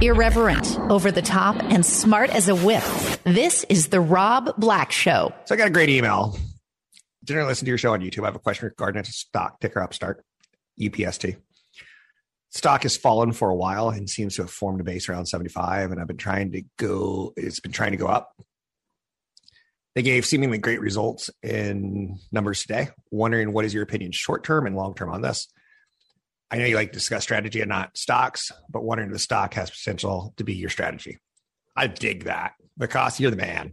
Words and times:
Irreverent, 0.00 0.78
over 0.90 1.12
the 1.12 1.22
top, 1.22 1.56
and 1.56 1.86
smart 1.86 2.30
as 2.30 2.48
a 2.48 2.54
whip. 2.54 2.82
This 3.24 3.64
is 3.68 3.88
The 3.88 4.00
Rob 4.00 4.56
Black 4.58 4.90
Show. 4.90 5.32
So 5.44 5.54
I 5.54 5.58
got 5.58 5.68
a 5.68 5.70
great 5.70 5.88
email. 5.88 6.36
Didn't 7.24 7.46
listen 7.46 7.66
to 7.66 7.68
your 7.68 7.78
show 7.78 7.92
on 7.92 8.00
YouTube. 8.00 8.22
I 8.22 8.26
have 8.26 8.34
a 8.34 8.40
question 8.40 8.66
regarding 8.66 9.04
stock 9.04 9.60
ticker 9.60 9.80
upstart, 9.80 10.24
UPST. 10.80 11.36
Stock 12.50 12.82
has 12.82 12.96
fallen 12.96 13.32
for 13.32 13.48
a 13.48 13.54
while 13.54 13.88
and 13.88 14.10
seems 14.10 14.36
to 14.36 14.42
have 14.42 14.50
formed 14.50 14.80
a 14.80 14.84
base 14.84 15.08
around 15.08 15.26
75. 15.26 15.92
And 15.92 16.00
I've 16.00 16.06
been 16.06 16.16
trying 16.16 16.52
to 16.52 16.62
go, 16.78 17.32
it's 17.36 17.60
been 17.60 17.72
trying 17.72 17.92
to 17.92 17.96
go 17.96 18.06
up. 18.06 18.34
They 19.94 20.02
gave 20.02 20.26
seemingly 20.26 20.58
great 20.58 20.80
results 20.80 21.30
in 21.42 22.18
numbers 22.30 22.62
today. 22.62 22.88
Wondering 23.10 23.52
what 23.52 23.64
is 23.64 23.72
your 23.72 23.82
opinion 23.82 24.12
short 24.12 24.42
term 24.44 24.66
and 24.66 24.74
long 24.74 24.94
term 24.94 25.10
on 25.10 25.22
this? 25.22 25.48
I 26.52 26.58
know 26.58 26.66
you 26.66 26.76
like 26.76 26.92
to 26.92 26.98
discuss 26.98 27.22
strategy 27.22 27.62
and 27.62 27.70
not 27.70 27.96
stocks, 27.96 28.52
but 28.68 28.84
wondering 28.84 29.08
if 29.08 29.14
the 29.14 29.18
stock 29.18 29.54
has 29.54 29.70
potential 29.70 30.34
to 30.36 30.44
be 30.44 30.52
your 30.52 30.68
strategy. 30.68 31.18
I 31.74 31.86
dig 31.86 32.24
that. 32.24 32.52
Vikas, 32.78 33.18
you're 33.18 33.30
the 33.30 33.38
man. 33.38 33.72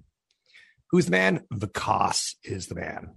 Who's 0.92 1.06
the 1.06 1.12
man? 1.12 1.42
Vikas 1.54 2.36
is 2.42 2.68
the 2.68 2.76
man. 2.76 3.16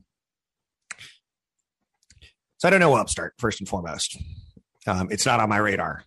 So 2.58 2.66
I 2.66 2.70
don't 2.70 2.80
know 2.80 2.90
what 2.90 3.02
Upstart, 3.02 3.34
first 3.38 3.60
and 3.60 3.68
foremost. 3.68 4.20
Um, 4.88 5.08
it's 5.12 5.26
not 5.26 5.38
on 5.38 5.48
my 5.48 5.58
radar. 5.58 6.02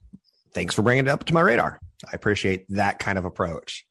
Thanks 0.53 0.75
for 0.75 0.81
bringing 0.81 1.06
it 1.06 1.09
up 1.09 1.23
to 1.23 1.34
my 1.34 1.42
radar. 1.42 1.80
I 2.06 2.12
appreciate 2.14 2.66
that 2.69 3.00
kind 3.00 3.17
of 3.17 3.23
approach. 3.23 3.86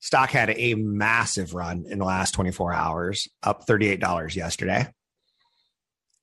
Stock 0.00 0.30
had 0.30 0.50
a 0.50 0.74
massive 0.74 1.54
run 1.54 1.86
in 1.88 1.98
the 1.98 2.04
last 2.04 2.32
24 2.32 2.74
hours, 2.74 3.26
up 3.42 3.66
$38 3.66 4.34
yesterday, 4.34 4.86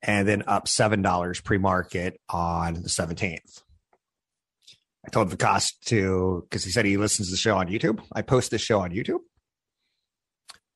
and 0.02 0.28
then 0.28 0.44
up 0.48 0.66
$7 0.66 1.44
pre 1.44 1.58
market 1.58 2.20
on 2.30 2.76
the 2.76 2.90
17th. 2.90 3.62
I 5.06 5.10
told 5.10 5.30
Vikas 5.30 5.74
to, 5.86 6.46
because 6.50 6.64
he 6.64 6.72
said 6.72 6.86
he 6.86 6.98
listens 6.98 7.30
to 7.30 7.32
the 7.32 7.38
show 7.38 7.58
on 7.58 7.68
YouTube. 7.68 8.02
I 8.12 8.22
post 8.22 8.52
this 8.52 8.62
show 8.62 8.80
on 8.82 8.92
YouTube. 8.92 9.20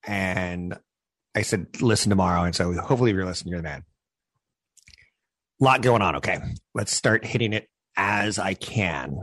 And 0.05 0.77
I 1.35 1.41
said, 1.41 1.81
listen 1.81 2.09
tomorrow. 2.09 2.43
And 2.43 2.55
so 2.55 2.73
hopefully 2.73 3.11
you're 3.11 3.25
listening, 3.25 3.51
you're 3.51 3.61
the 3.61 3.67
man. 3.67 3.83
lot 5.59 5.81
going 5.81 6.01
on. 6.01 6.17
Okay. 6.17 6.39
Let's 6.73 6.93
start 6.93 7.25
hitting 7.25 7.53
it 7.53 7.67
as 7.95 8.39
I 8.39 8.53
can. 8.53 9.17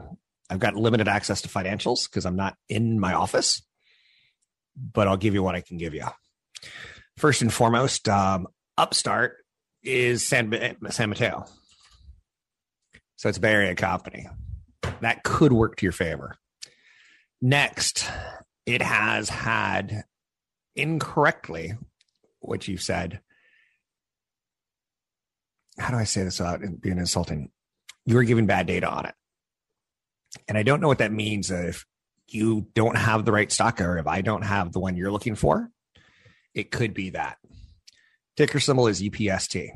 I've 0.48 0.58
got 0.58 0.74
limited 0.74 1.08
access 1.08 1.42
to 1.42 1.48
financials 1.48 2.08
because 2.08 2.26
I'm 2.26 2.36
not 2.36 2.56
in 2.68 2.98
my 2.98 3.14
office 3.14 3.62
but 4.76 5.08
I'll 5.08 5.16
give 5.16 5.34
you 5.34 5.42
what 5.42 5.54
I 5.54 5.60
can 5.60 5.76
give 5.76 5.94
you. 5.94 6.04
First 7.16 7.42
and 7.42 7.52
foremost, 7.52 8.08
um, 8.08 8.46
Upstart 8.78 9.36
is 9.82 10.26
San, 10.26 10.76
San 10.90 11.08
Mateo. 11.08 11.44
So 13.16 13.28
it's 13.28 13.38
a 13.38 13.40
Bay 13.40 13.52
Area 13.52 13.74
company. 13.74 14.28
That 15.00 15.22
could 15.24 15.52
work 15.52 15.76
to 15.76 15.86
your 15.86 15.92
favor. 15.92 16.36
Next, 17.42 18.08
it 18.66 18.82
has 18.82 19.28
had 19.28 20.04
incorrectly 20.76 21.74
what 22.40 22.68
you 22.68 22.76
said. 22.76 23.20
How 25.78 25.90
do 25.90 25.96
I 25.96 26.04
say 26.04 26.24
this 26.24 26.38
without 26.38 26.60
being 26.80 26.98
insulting? 26.98 27.50
You 28.04 28.16
were 28.16 28.24
giving 28.24 28.46
bad 28.46 28.66
data 28.66 28.88
on 28.88 29.06
it. 29.06 29.14
And 30.48 30.56
I 30.56 30.62
don't 30.62 30.80
know 30.80 30.88
what 30.88 30.98
that 30.98 31.12
means 31.12 31.50
if 31.50 31.84
you 32.28 32.68
don't 32.74 32.96
have 32.96 33.24
the 33.24 33.32
right 33.32 33.50
stock 33.50 33.80
or 33.80 33.98
if 33.98 34.06
I 34.06 34.20
don't 34.20 34.42
have 34.42 34.72
the 34.72 34.80
one 34.80 34.96
you're 34.96 35.10
looking 35.12 35.34
for, 35.34 35.70
it 36.54 36.70
could 36.70 36.94
be 36.94 37.10
that. 37.10 37.38
Ticker 38.40 38.58
symbol 38.58 38.86
is 38.86 39.02
UPST. 39.02 39.68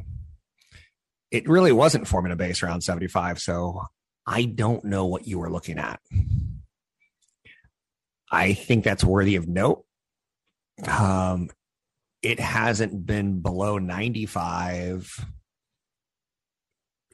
It 1.31 1.47
really 1.47 1.71
wasn't 1.71 2.09
forming 2.09 2.33
a 2.33 2.37
base 2.37 2.63
around 2.63 2.81
75, 2.81 3.39
so 3.39 3.83
I 4.27 4.47
don't 4.47 4.87
know 4.87 5.05
what 5.05 5.27
you 5.27 5.39
were 5.39 5.51
looking 5.51 5.77
at. 5.77 6.01
I 8.33 8.55
think 8.55 8.83
that's 8.83 9.05
worthy 9.05 9.37
of 9.37 9.47
note. 9.47 9.85
Um, 10.89 11.51
it 12.23 12.41
hasn't 12.41 13.05
been 13.05 13.41
below 13.41 13.77
95 13.77 15.27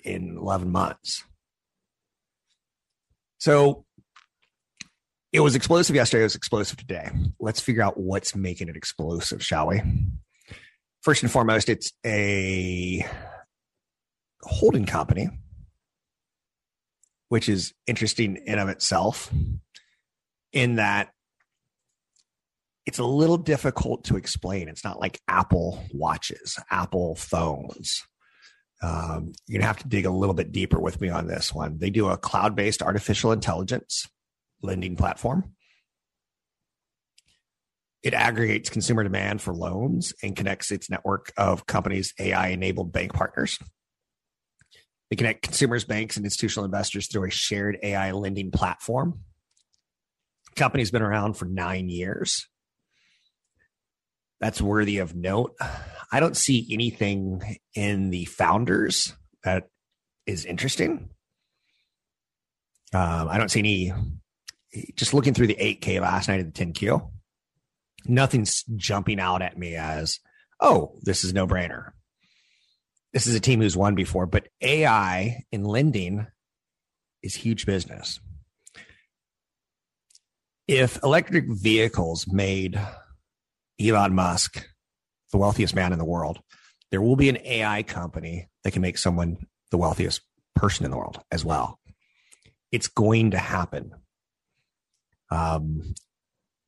in 0.04 0.36
11 0.36 0.70
months. 0.70 1.24
So 3.38 3.86
it 5.32 5.40
was 5.40 5.56
explosive 5.56 5.96
yesterday. 5.96 6.20
It 6.20 6.26
was 6.26 6.36
explosive 6.36 6.76
today. 6.76 7.10
Let's 7.40 7.58
figure 7.58 7.82
out 7.82 7.98
what's 7.98 8.36
making 8.36 8.68
it 8.68 8.76
explosive, 8.76 9.42
shall 9.44 9.66
we? 9.66 9.82
First 11.02 11.22
and 11.22 11.32
foremost, 11.32 11.70
it's 11.70 11.92
a 12.04 13.06
holding 14.42 14.84
company, 14.84 15.30
which 17.28 17.48
is 17.48 17.72
interesting 17.86 18.36
in 18.44 18.58
of 18.58 18.68
itself, 18.68 19.32
in 20.52 20.76
that 20.76 21.10
it's 22.84 22.98
a 22.98 23.04
little 23.04 23.38
difficult 23.38 24.04
to 24.04 24.16
explain. 24.16 24.68
It's 24.68 24.84
not 24.84 25.00
like 25.00 25.20
Apple 25.26 25.82
watches, 25.92 26.58
Apple 26.70 27.14
phones. 27.14 28.02
Um, 28.82 29.32
you're 29.46 29.58
gonna 29.58 29.68
have 29.68 29.82
to 29.82 29.88
dig 29.88 30.06
a 30.06 30.10
little 30.10 30.34
bit 30.34 30.52
deeper 30.52 30.78
with 30.78 31.00
me 31.00 31.08
on 31.08 31.26
this 31.26 31.54
one. 31.54 31.78
They 31.78 31.90
do 31.90 32.08
a 32.08 32.18
cloud-based 32.18 32.82
artificial 32.82 33.32
intelligence 33.32 34.06
lending 34.62 34.96
platform. 34.96 35.54
It 38.02 38.14
aggregates 38.14 38.70
consumer 38.70 39.02
demand 39.02 39.42
for 39.42 39.54
loans 39.54 40.14
and 40.22 40.34
connects 40.34 40.70
its 40.70 40.88
network 40.88 41.32
of 41.36 41.66
companies' 41.66 42.14
AI 42.18 42.48
enabled 42.48 42.92
bank 42.92 43.12
partners. 43.12 43.58
They 45.10 45.16
connect 45.16 45.42
consumers, 45.42 45.84
banks, 45.84 46.16
and 46.16 46.24
institutional 46.24 46.64
investors 46.64 47.08
through 47.08 47.26
a 47.26 47.30
shared 47.30 47.78
AI 47.82 48.12
lending 48.12 48.50
platform. 48.50 49.20
The 50.54 50.60
company's 50.60 50.90
been 50.90 51.02
around 51.02 51.34
for 51.34 51.44
nine 51.44 51.88
years. 51.88 52.48
That's 54.40 54.62
worthy 54.62 54.98
of 54.98 55.14
note. 55.14 55.54
I 56.12 56.20
don't 56.20 56.36
see 56.36 56.66
anything 56.72 57.58
in 57.74 58.10
the 58.10 58.24
founders 58.24 59.14
that 59.44 59.68
is 60.26 60.44
interesting. 60.44 61.10
Um, 62.92 63.28
I 63.28 63.36
don't 63.36 63.50
see 63.50 63.60
any 63.60 63.92
just 64.94 65.12
looking 65.12 65.34
through 65.34 65.48
the 65.48 65.56
8K 65.56 66.00
last 66.00 66.28
night 66.28 66.40
at 66.40 66.54
the 66.54 66.64
10Q, 66.64 67.10
nothing's 68.06 68.64
jumping 68.76 69.20
out 69.20 69.42
at 69.42 69.58
me 69.58 69.76
as, 69.76 70.20
oh, 70.60 70.98
this 71.02 71.24
is 71.24 71.32
no 71.32 71.46
brainer. 71.46 71.90
This 73.12 73.26
is 73.26 73.34
a 73.34 73.40
team 73.40 73.60
who's 73.60 73.76
won 73.76 73.94
before, 73.94 74.26
but 74.26 74.48
AI 74.60 75.44
in 75.50 75.64
lending 75.64 76.26
is 77.22 77.34
huge 77.34 77.66
business. 77.66 78.20
If 80.68 81.02
electric 81.02 81.46
vehicles 81.48 82.26
made 82.28 82.80
Elon 83.80 84.14
Musk 84.14 84.64
the 85.32 85.38
wealthiest 85.38 85.74
man 85.74 85.92
in 85.92 85.98
the 85.98 86.04
world, 86.04 86.40
there 86.90 87.02
will 87.02 87.16
be 87.16 87.28
an 87.28 87.38
AI 87.44 87.82
company 87.82 88.48
that 88.64 88.72
can 88.72 88.82
make 88.82 88.98
someone 88.98 89.38
the 89.70 89.78
wealthiest 89.78 90.22
person 90.54 90.84
in 90.84 90.90
the 90.90 90.96
world 90.96 91.20
as 91.30 91.44
well. 91.44 91.80
It's 92.72 92.88
going 92.88 93.32
to 93.32 93.38
happen. 93.38 93.92
Um, 95.30 95.94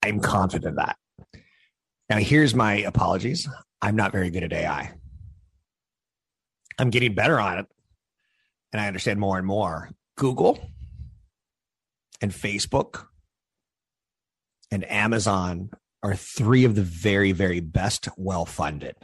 I'm 0.02 0.20
confident 0.20 0.70
of 0.70 0.76
that. 0.76 0.96
Now, 2.08 2.18
here's 2.18 2.54
my 2.54 2.74
apologies. 2.74 3.48
I'm 3.80 3.96
not 3.96 4.12
very 4.12 4.30
good 4.30 4.44
at 4.44 4.52
AI. 4.52 4.92
I'm 6.78 6.90
getting 6.90 7.14
better 7.14 7.40
on 7.40 7.58
it, 7.58 7.66
and 8.72 8.80
I 8.80 8.86
understand 8.86 9.20
more 9.20 9.38
and 9.38 9.46
more. 9.46 9.90
Google 10.16 10.58
and 12.20 12.32
Facebook 12.32 13.06
and 14.70 14.90
Amazon 14.90 15.70
are 16.02 16.14
three 16.14 16.64
of 16.64 16.74
the 16.74 16.82
very, 16.82 17.32
very 17.32 17.60
best 17.60 18.08
well 18.16 18.44
funded. 18.44 18.96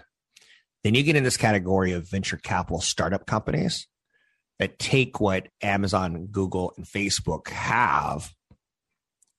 Then 0.84 0.94
you 0.94 1.02
get 1.02 1.16
in 1.16 1.25
this 1.25 1.37
category 1.37 1.93
of 1.93 2.11
venture 2.11 2.37
capital 2.37 2.81
startup 2.81 3.26
companies 3.26 3.87
that 4.58 4.78
take 4.78 5.20
what 5.20 5.49
Amazon, 5.62 6.28
Google, 6.31 6.72
and 6.76 6.87
Facebook 6.87 7.49
have 7.49 8.32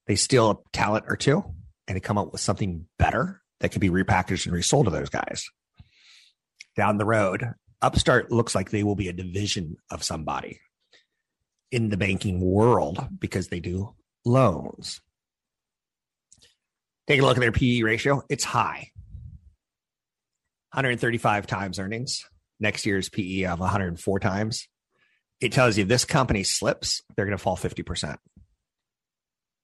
they 0.08 0.16
steal 0.16 0.50
a 0.50 0.58
talent 0.74 1.06
or 1.08 1.16
two 1.16 1.44
and 1.90 2.02
come 2.02 2.18
up 2.18 2.32
with 2.32 2.40
something 2.40 2.86
better 2.98 3.42
that 3.60 3.72
can 3.72 3.82
be 3.82 3.90
repackaged 3.90 4.46
and 4.46 4.56
resold 4.56 4.86
to 4.86 4.92
those 4.92 5.10
guys. 5.10 5.44
Down 6.78 6.98
the 6.98 7.06
road, 7.06 7.54
Upstart 7.82 8.32
looks 8.32 8.56
like 8.56 8.70
they 8.70 8.84
will 8.84 8.96
be 8.96 9.10
a 9.10 9.14
division 9.14 9.76
of 9.92 10.04
somebody. 10.04 10.60
in 11.72 11.90
the 11.90 11.98
banking 11.98 12.40
world 12.42 13.08
because 13.20 13.50
they 13.50 13.60
do 13.60 13.94
loans. 14.26 15.02
Take 17.08 17.22
a 17.22 17.24
look 17.26 17.38
at 17.38 17.42
their 17.42 17.52
PE 17.52 17.82
ratio. 17.82 18.24
It's 18.30 18.44
high 18.44 18.90
135 20.74 21.48
times 21.48 21.80
earnings. 21.80 22.26
Next 22.60 22.86
year's 22.86 23.10
PE 23.10 23.46
of 23.46 23.60
104 23.60 24.20
times. 24.20 24.68
It 25.42 25.52
tells 25.52 25.78
you 25.78 25.86
this 25.86 26.06
company 26.06 26.44
slips, 26.44 27.02
they're 27.16 27.26
going 27.26 27.38
to 27.38 27.42
fall 27.42 27.56
50%. 27.56 28.18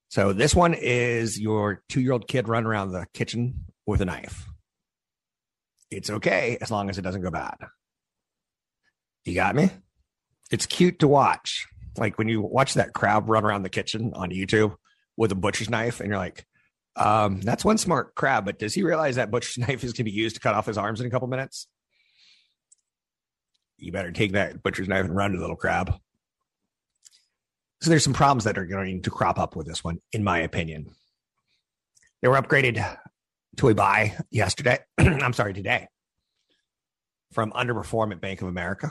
So 0.08 0.32
this 0.32 0.54
one 0.54 0.74
is 0.74 1.38
your 1.38 1.82
two 1.88 2.00
year 2.00 2.12
old 2.12 2.28
kid 2.28 2.48
running 2.48 2.66
around 2.66 2.92
the 2.92 3.06
kitchen 3.12 3.64
with 3.86 4.00
a 4.00 4.04
knife. 4.04 4.46
It's 5.90 6.10
okay 6.10 6.58
as 6.60 6.70
long 6.70 6.90
as 6.90 6.98
it 6.98 7.02
doesn't 7.02 7.22
go 7.22 7.30
bad. 7.30 7.56
You 9.24 9.34
got 9.34 9.54
me? 9.54 9.70
It's 10.50 10.66
cute 10.66 11.00
to 11.00 11.08
watch. 11.08 11.66
Like 11.96 12.18
when 12.18 12.28
you 12.28 12.40
watch 12.40 12.74
that 12.74 12.92
crab 12.92 13.28
run 13.28 13.44
around 13.44 13.62
the 13.62 13.68
kitchen 13.68 14.12
on 14.14 14.30
YouTube 14.30 14.76
with 15.16 15.32
a 15.32 15.36
butcher's 15.36 15.70
knife, 15.70 16.00
and 16.00 16.08
you're 16.08 16.18
like, 16.18 16.44
um, 16.94 17.40
that's 17.40 17.64
one 17.64 17.78
smart 17.78 18.14
crab, 18.14 18.44
but 18.44 18.58
does 18.58 18.74
he 18.74 18.82
realize 18.82 19.16
that 19.16 19.30
butcher's 19.30 19.58
knife 19.66 19.82
is 19.82 19.92
going 19.92 19.96
to 19.96 20.04
be 20.04 20.10
used 20.10 20.36
to 20.36 20.40
cut 20.40 20.54
off 20.54 20.66
his 20.66 20.78
arms 20.78 21.00
in 21.00 21.06
a 21.06 21.10
couple 21.10 21.28
minutes? 21.28 21.66
You 23.78 23.92
better 23.92 24.12
take 24.12 24.32
that 24.32 24.62
butcher's 24.62 24.88
knife 24.88 25.04
and 25.04 25.14
run 25.14 25.32
to 25.32 25.36
the 25.36 25.42
little 25.42 25.56
crab. 25.56 25.94
So 27.80 27.90
there's 27.90 28.04
some 28.04 28.12
problems 28.14 28.44
that 28.44 28.58
are 28.58 28.66
going 28.66 29.02
to 29.02 29.10
crop 29.10 29.38
up 29.38 29.54
with 29.54 29.66
this 29.66 29.84
one, 29.84 30.00
in 30.12 30.24
my 30.24 30.38
opinion. 30.38 30.94
They 32.22 32.28
were 32.28 32.40
upgraded 32.40 32.84
to 33.58 33.68
a 33.68 33.74
buy 33.74 34.16
yesterday. 34.30 34.78
I'm 34.98 35.32
sorry, 35.32 35.52
today 35.52 35.88
from 37.32 37.52
underperform 37.52 38.12
at 38.12 38.20
Bank 38.20 38.40
of 38.40 38.48
America. 38.48 38.90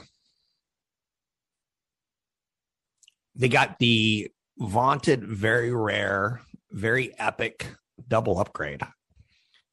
They 3.34 3.50
got 3.50 3.80
the 3.80 4.32
vaunted, 4.60 5.24
very 5.24 5.74
rare, 5.74 6.42
very 6.72 7.18
epic 7.18 7.68
double 8.08 8.40
upgrade. 8.40 8.82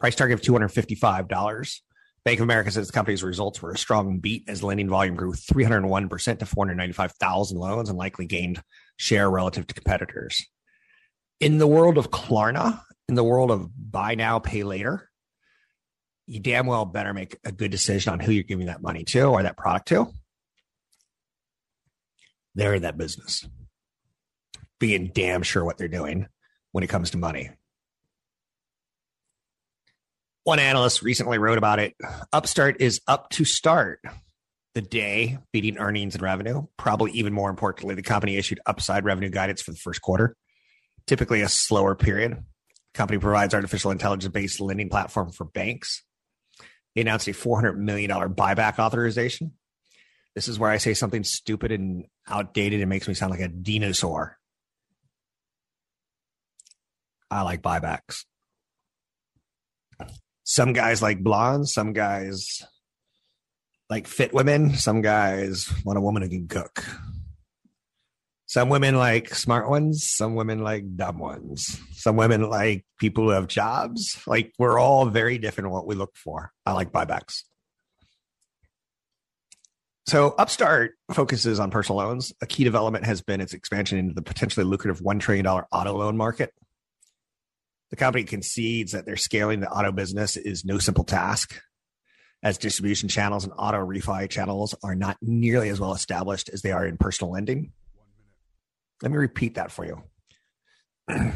Price 0.00 0.16
target 0.16 0.38
of 0.38 0.54
$255. 0.54 1.80
Bank 2.24 2.38
of 2.38 2.44
America 2.44 2.70
says 2.70 2.86
the 2.86 2.92
company's 2.92 3.22
results 3.22 3.60
were 3.60 3.72
a 3.72 3.78
strong 3.78 4.18
beat 4.18 4.44
as 4.48 4.62
lending 4.62 4.88
volume 4.88 5.16
grew 5.16 5.32
301% 5.32 6.38
to 6.38 6.46
495,000 6.46 7.58
loans 7.58 7.88
and 7.88 7.98
likely 7.98 8.26
gained 8.26 8.62
share 8.96 9.30
relative 9.30 9.66
to 9.66 9.74
competitors. 9.74 10.46
In 11.40 11.58
the 11.58 11.66
world 11.66 11.98
of 11.98 12.10
Klarna, 12.10 12.80
in 13.08 13.14
the 13.14 13.24
world 13.24 13.50
of 13.50 13.68
buy 13.76 14.14
now, 14.14 14.38
pay 14.38 14.62
later, 14.62 15.10
you 16.26 16.40
damn 16.40 16.66
well 16.66 16.84
better 16.84 17.12
make 17.12 17.36
a 17.44 17.52
good 17.52 17.70
decision 17.70 18.12
on 18.12 18.20
who 18.20 18.32
you're 18.32 18.44
giving 18.44 18.66
that 18.66 18.82
money 18.82 19.04
to 19.04 19.24
or 19.24 19.42
that 19.42 19.56
product 19.56 19.88
to. 19.88 20.08
They're 22.54 22.74
in 22.74 22.82
that 22.82 22.98
business, 22.98 23.46
being 24.78 25.10
damn 25.12 25.42
sure 25.42 25.64
what 25.64 25.78
they're 25.78 25.88
doing 25.88 26.26
when 26.70 26.84
it 26.84 26.90
comes 26.90 27.10
to 27.10 27.18
money. 27.18 27.50
One 30.44 30.58
analyst 30.58 31.02
recently 31.02 31.38
wrote 31.38 31.58
about 31.58 31.78
it. 31.78 31.94
Upstart 32.32 32.80
is 32.80 33.00
up 33.06 33.30
to 33.30 33.44
start 33.44 34.00
the 34.74 34.82
day, 34.82 35.38
beating 35.52 35.78
earnings 35.78 36.14
and 36.14 36.22
revenue. 36.22 36.66
Probably 36.76 37.12
even 37.12 37.32
more 37.32 37.50
importantly, 37.50 37.94
the 37.94 38.02
company 38.02 38.36
issued 38.36 38.60
upside 38.66 39.04
revenue 39.04 39.30
guidance 39.30 39.62
for 39.62 39.70
the 39.70 39.76
first 39.76 40.00
quarter, 40.00 40.36
typically 41.06 41.42
a 41.42 41.48
slower 41.48 41.94
period. 41.94 42.32
The 42.32 42.98
company 42.98 43.18
provides 43.18 43.54
artificial 43.54 43.90
intelligence 43.90 44.32
based 44.32 44.60
lending 44.60 44.88
platform 44.88 45.30
for 45.30 45.44
banks. 45.44 46.02
They 46.94 47.02
announced 47.02 47.28
a 47.28 47.32
$400 47.32 47.76
million 47.76 48.10
buyback 48.10 48.78
authorization. 48.78 49.52
This 50.34 50.48
is 50.48 50.58
where 50.58 50.70
I 50.70 50.78
say 50.78 50.94
something 50.94 51.24
stupid 51.24 51.72
and 51.72 52.06
outdated 52.26 52.80
and 52.80 52.88
makes 52.88 53.08
me 53.08 53.14
sound 53.14 53.30
like 53.30 53.40
a 53.40 53.48
dinosaur. 53.48 54.38
I 57.30 57.42
like 57.42 57.62
buybacks. 57.62 58.24
Some 60.44 60.72
guys 60.72 61.00
like 61.00 61.22
blondes, 61.22 61.72
some 61.72 61.92
guys 61.92 62.62
like 63.92 64.06
fit 64.06 64.32
women, 64.32 64.72
some 64.74 65.02
guys 65.02 65.70
want 65.84 65.98
a 65.98 66.00
woman 66.00 66.22
who 66.22 66.30
can 66.30 66.48
cook. 66.48 66.82
Some 68.46 68.70
women 68.70 68.96
like 68.96 69.34
smart 69.34 69.68
ones, 69.68 70.08
some 70.08 70.34
women 70.34 70.60
like 70.60 70.96
dumb 70.96 71.18
ones. 71.18 71.78
Some 71.92 72.16
women 72.16 72.48
like 72.48 72.86
people 72.98 73.24
who 73.24 73.30
have 73.30 73.48
jobs. 73.48 74.18
Like 74.26 74.54
we're 74.58 74.78
all 74.78 75.04
very 75.04 75.36
different 75.36 75.66
in 75.66 75.72
what 75.74 75.86
we 75.86 75.94
look 75.94 76.16
for. 76.16 76.52
I 76.64 76.72
like 76.72 76.90
buybacks. 76.90 77.42
So 80.06 80.34
Upstart 80.38 80.92
focuses 81.12 81.60
on 81.60 81.70
personal 81.70 81.98
loans. 81.98 82.32
A 82.40 82.46
key 82.46 82.64
development 82.64 83.04
has 83.04 83.20
been 83.20 83.42
its 83.42 83.52
expansion 83.52 83.98
into 83.98 84.14
the 84.14 84.22
potentially 84.22 84.64
lucrative 84.64 85.02
$1 85.02 85.20
trillion 85.20 85.46
auto 85.46 85.92
loan 85.98 86.16
market. 86.16 86.54
The 87.90 87.96
company 87.96 88.24
concedes 88.24 88.92
that 88.92 89.04
their 89.04 89.18
scaling 89.18 89.60
the 89.60 89.70
auto 89.70 89.92
business 89.92 90.38
is 90.38 90.64
no 90.64 90.78
simple 90.78 91.04
task, 91.04 91.60
as 92.42 92.58
distribution 92.58 93.08
channels 93.08 93.44
and 93.44 93.52
auto 93.56 93.78
refi 93.78 94.28
channels 94.28 94.74
are 94.82 94.94
not 94.94 95.16
nearly 95.20 95.68
as 95.68 95.78
well 95.78 95.92
established 95.92 96.50
as 96.52 96.62
they 96.62 96.72
are 96.72 96.86
in 96.86 96.96
personal 96.96 97.32
lending. 97.32 97.72
Let 99.02 99.12
me 99.12 99.18
repeat 99.18 99.54
that 99.54 99.70
for 99.70 99.84
you. 99.84 100.02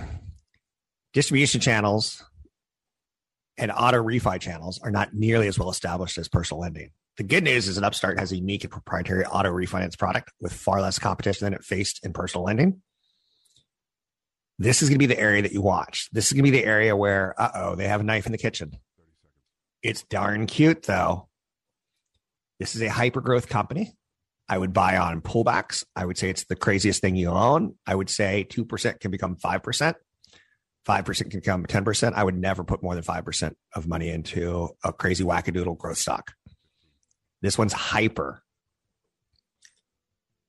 distribution 1.12 1.60
channels 1.60 2.24
and 3.56 3.70
auto 3.70 4.02
refi 4.02 4.40
channels 4.40 4.80
are 4.82 4.90
not 4.90 5.14
nearly 5.14 5.48
as 5.48 5.58
well 5.58 5.70
established 5.70 6.18
as 6.18 6.28
personal 6.28 6.60
lending. 6.60 6.90
The 7.16 7.24
good 7.24 7.44
news 7.44 7.66
is 7.66 7.76
that 7.76 7.84
Upstart 7.84 8.18
has 8.18 8.32
a 8.32 8.36
unique 8.36 8.64
and 8.64 8.70
proprietary 8.70 9.24
auto 9.24 9.50
refinance 9.50 9.98
product 9.98 10.32
with 10.40 10.52
far 10.52 10.82
less 10.82 10.98
competition 10.98 11.46
than 11.46 11.54
it 11.54 11.64
faced 11.64 12.04
in 12.04 12.12
personal 12.12 12.44
lending 12.44 12.82
this 14.58 14.82
is 14.82 14.88
going 14.88 14.96
to 14.96 15.06
be 15.06 15.06
the 15.06 15.18
area 15.18 15.42
that 15.42 15.52
you 15.52 15.60
watch. 15.60 16.08
This 16.12 16.26
is 16.26 16.32
going 16.32 16.44
to 16.44 16.50
be 16.50 16.58
the 16.58 16.64
area 16.64 16.96
where, 16.96 17.34
uh 17.40 17.50
oh, 17.54 17.74
they 17.74 17.88
have 17.88 18.00
a 18.00 18.04
knife 18.04 18.26
in 18.26 18.32
the 18.32 18.38
kitchen. 18.38 18.72
It's 19.86 20.02
darn 20.02 20.46
cute, 20.46 20.82
though. 20.84 21.28
This 22.58 22.74
is 22.74 22.82
a 22.82 22.88
hyper 22.88 23.20
growth 23.20 23.48
company. 23.48 23.92
I 24.48 24.58
would 24.58 24.72
buy 24.72 24.96
on 24.96 25.20
pullbacks. 25.20 25.84
I 25.94 26.04
would 26.04 26.18
say 26.18 26.30
it's 26.30 26.44
the 26.44 26.56
craziest 26.56 27.00
thing 27.00 27.16
you 27.16 27.28
own. 27.28 27.74
I 27.86 27.94
would 27.94 28.10
say 28.10 28.46
2% 28.48 29.00
can 29.00 29.10
become 29.10 29.36
5%. 29.36 29.94
5% 30.86 31.30
can 31.30 31.40
become 31.40 31.66
10%. 31.66 32.12
I 32.14 32.22
would 32.24 32.36
never 32.36 32.64
put 32.64 32.82
more 32.82 32.94
than 32.94 33.04
5% 33.04 33.54
of 33.74 33.88
money 33.88 34.08
into 34.08 34.70
a 34.84 34.92
crazy 34.92 35.24
wackadoodle 35.24 35.78
growth 35.78 35.98
stock. 35.98 36.32
This 37.42 37.58
one's 37.58 37.72
hyper. 37.72 38.42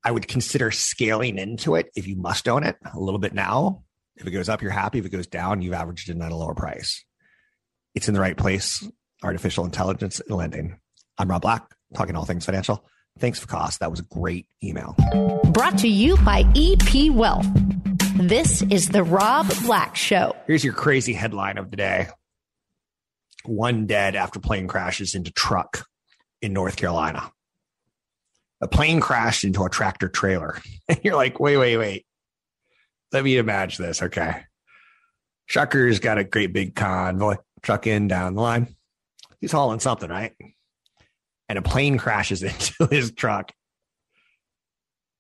I 0.04 0.12
would 0.12 0.28
consider 0.28 0.72
scaling 0.72 1.38
into 1.38 1.76
it 1.76 1.90
if 1.96 2.08
you 2.08 2.16
must 2.16 2.48
own 2.48 2.64
it 2.64 2.78
a 2.94 3.00
little 3.00 3.20
bit 3.20 3.34
now 3.34 3.84
if 4.18 4.26
it 4.26 4.32
goes 4.32 4.50
up, 4.50 4.62
you're 4.62 4.72
happy. 4.72 5.00
If 5.00 5.06
it 5.06 5.10
goes 5.10 5.28
down, 5.28 5.62
you've 5.62 5.74
averaged 5.74 6.10
in 6.10 6.22
at 6.22 6.32
a 6.32 6.36
lower 6.36 6.56
price. 6.56 7.06
It's 7.94 8.08
in 8.08 8.14
the 8.14 8.20
right 8.20 8.38
place. 8.38 8.88
Artificial 9.24 9.66
intelligence 9.66 10.20
and 10.20 10.38
lending. 10.38 10.80
I'm 11.18 11.30
Rob 11.30 11.42
Black, 11.42 11.64
talking 11.94 12.16
all 12.16 12.26
things 12.26 12.46
financial. 12.46 12.86
Thanks 13.20 13.44
Vikas. 13.44 13.80
That 13.80 13.90
was 13.90 14.00
a 14.00 14.04
great 14.04 14.48
email. 14.64 14.96
Brought 15.52 15.80
to 15.80 15.88
you 15.88 16.18
by 16.18 16.44
EP 16.56 17.12
Wealth. 17.12 17.48
This 18.16 18.62
is 18.64 18.90
the 18.90 19.04
Rob 19.04 19.52
Black 19.64 19.96
Show. 19.96 20.36
Here's 20.46 20.64
your 20.64 20.74
crazy 20.74 21.14
headline 21.14 21.58
of 21.58 21.72
the 21.72 21.78
day 21.78 22.08
One 23.46 23.88
dead 23.88 24.16
after 24.16 24.40
plane 24.40 24.68
crashes 24.68 25.16
into 25.16 25.32
truck 25.32 25.86
in 26.42 26.54
North 26.54 26.76
Carolina. 26.76 27.32
A 28.62 28.68
plane 28.68 29.00
crashed 29.00 29.44
into 29.44 29.64
a 29.64 29.70
tractor 29.70 30.10
trailer. 30.10 30.62
And 30.90 31.02
you're 31.04 31.18
like, 31.18 31.38
wait, 31.38 31.58
wait, 31.58 31.76
wait 31.76 32.06
let 33.12 33.24
me 33.24 33.38
imagine 33.38 33.86
this. 33.86 34.02
Okay. 34.02 34.44
Shucker's 35.50 36.00
got 36.00 36.18
a 36.18 36.24
great 36.24 36.54
big 36.54 36.76
convoy 36.76 37.36
trucking 37.62 38.08
down 38.08 38.36
the 38.36 38.42
line. 38.42 38.76
He's 39.40 39.52
hauling 39.52 39.80
something, 39.80 40.10
right? 40.10 40.34
And 41.50 41.58
a 41.58 41.62
plane 41.62 41.98
crashes 41.98 42.44
into 42.44 42.88
his 42.90 43.12
truck. 43.12 43.52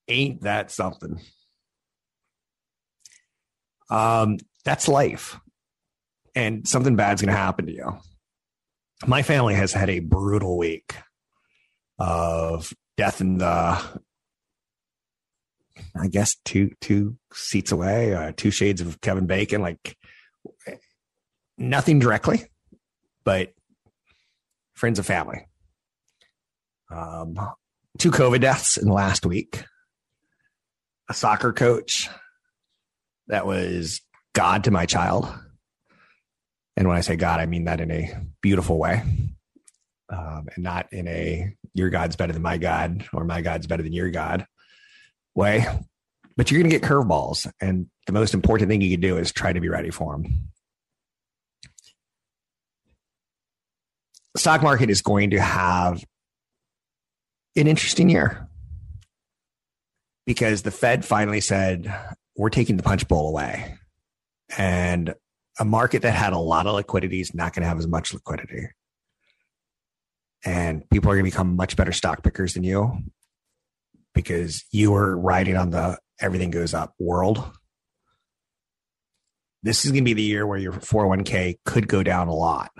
Ain't 0.07 0.41
that 0.41 0.71
something? 0.71 1.19
Um, 3.89 4.37
that's 4.63 4.87
life. 4.87 5.39
And 6.35 6.67
something 6.67 6.95
bad's 6.95 7.21
going 7.21 7.33
to 7.33 7.37
happen 7.37 7.65
to 7.65 7.73
you. 7.73 7.97
My 9.05 9.21
family 9.21 9.53
has 9.55 9.73
had 9.73 9.89
a 9.89 9.99
brutal 9.99 10.57
week 10.57 10.95
of 11.99 12.73
death 12.95 13.21
in 13.21 13.37
the 13.37 13.45
I 15.95 16.07
guess 16.07 16.35
two 16.43 16.71
two 16.81 17.17
seats 17.31 17.71
away, 17.71 18.13
uh, 18.13 18.31
two 18.35 18.51
shades 18.51 18.81
of 18.81 19.01
Kevin 19.01 19.27
Bacon, 19.27 19.61
like 19.61 19.97
nothing 21.57 21.99
directly, 21.99 22.45
but 23.23 23.53
friends 24.77 24.99
of 24.99 25.05
family. 25.05 25.47
Um, 26.91 27.37
two 27.97 28.11
COVID 28.11 28.39
deaths 28.39 28.77
in 28.77 28.87
the 28.87 28.93
last 28.93 29.25
week. 29.25 29.63
A 31.09 31.13
soccer 31.13 31.51
coach 31.51 32.09
that 33.27 33.45
was 33.45 34.01
God 34.33 34.65
to 34.65 34.71
my 34.71 34.85
child. 34.85 35.27
And 36.75 36.87
when 36.87 36.95
I 36.95 37.01
say 37.01 37.15
God, 37.15 37.39
I 37.39 37.47
mean 37.47 37.65
that 37.65 37.81
in 37.81 37.91
a 37.91 38.21
beautiful 38.41 38.77
way. 38.77 39.01
Um, 40.09 40.47
and 40.55 40.63
not 40.63 40.87
in 40.93 41.07
a 41.07 41.53
your 41.73 41.89
God's 41.89 42.15
better 42.15 42.33
than 42.33 42.41
my 42.41 42.57
God 42.57 43.05
or 43.13 43.25
my 43.25 43.41
God's 43.41 43.67
better 43.67 43.83
than 43.83 43.93
your 43.93 44.09
God 44.09 44.45
way. 45.35 45.65
but 46.37 46.51
you're 46.51 46.61
going 46.61 46.71
to 46.71 46.79
get 46.79 46.87
curveballs. 46.87 47.51
And 47.59 47.87
the 48.05 48.13
most 48.13 48.33
important 48.33 48.69
thing 48.69 48.81
you 48.81 48.91
can 48.91 49.01
do 49.01 49.17
is 49.17 49.31
try 49.31 49.51
to 49.51 49.59
be 49.59 49.69
ready 49.69 49.89
for 49.89 50.13
them. 50.13 50.49
Stock 54.37 54.61
market 54.61 54.89
is 54.89 55.01
going 55.01 55.31
to 55.31 55.41
have 55.41 56.03
an 57.55 57.67
interesting 57.67 58.09
year 58.09 58.47
because 60.25 60.61
the 60.61 60.71
Fed 60.71 61.03
finally 61.03 61.41
said, 61.41 61.93
we're 62.35 62.49
taking 62.49 62.77
the 62.77 62.83
punch 62.83 63.07
bowl 63.07 63.29
away. 63.29 63.77
And 64.57 65.15
a 65.59 65.65
market 65.65 66.03
that 66.03 66.11
had 66.11 66.33
a 66.33 66.37
lot 66.37 66.67
of 66.67 66.75
liquidity 66.75 67.19
is 67.19 67.33
not 67.33 67.53
going 67.53 67.63
to 67.63 67.67
have 67.67 67.79
as 67.79 67.87
much 67.87 68.13
liquidity. 68.13 68.67
And 70.45 70.87
people 70.89 71.09
are 71.09 71.15
going 71.15 71.25
to 71.25 71.31
become 71.31 71.55
much 71.55 71.75
better 71.75 71.91
stock 71.91 72.23
pickers 72.23 72.53
than 72.53 72.63
you 72.63 72.99
because 74.13 74.63
you 74.71 74.91
were 74.91 75.17
riding 75.17 75.57
on 75.57 75.71
the 75.71 75.97
everything 76.19 76.51
goes 76.51 76.73
up 76.73 76.93
world. 76.99 77.43
This 79.63 79.83
is 79.83 79.91
going 79.91 80.03
to 80.03 80.05
be 80.05 80.13
the 80.13 80.21
year 80.21 80.45
where 80.45 80.59
your 80.59 80.73
401k 80.73 81.55
could 81.65 81.87
go 81.87 82.03
down 82.03 82.27
a 82.27 82.35
lot. 82.35 82.71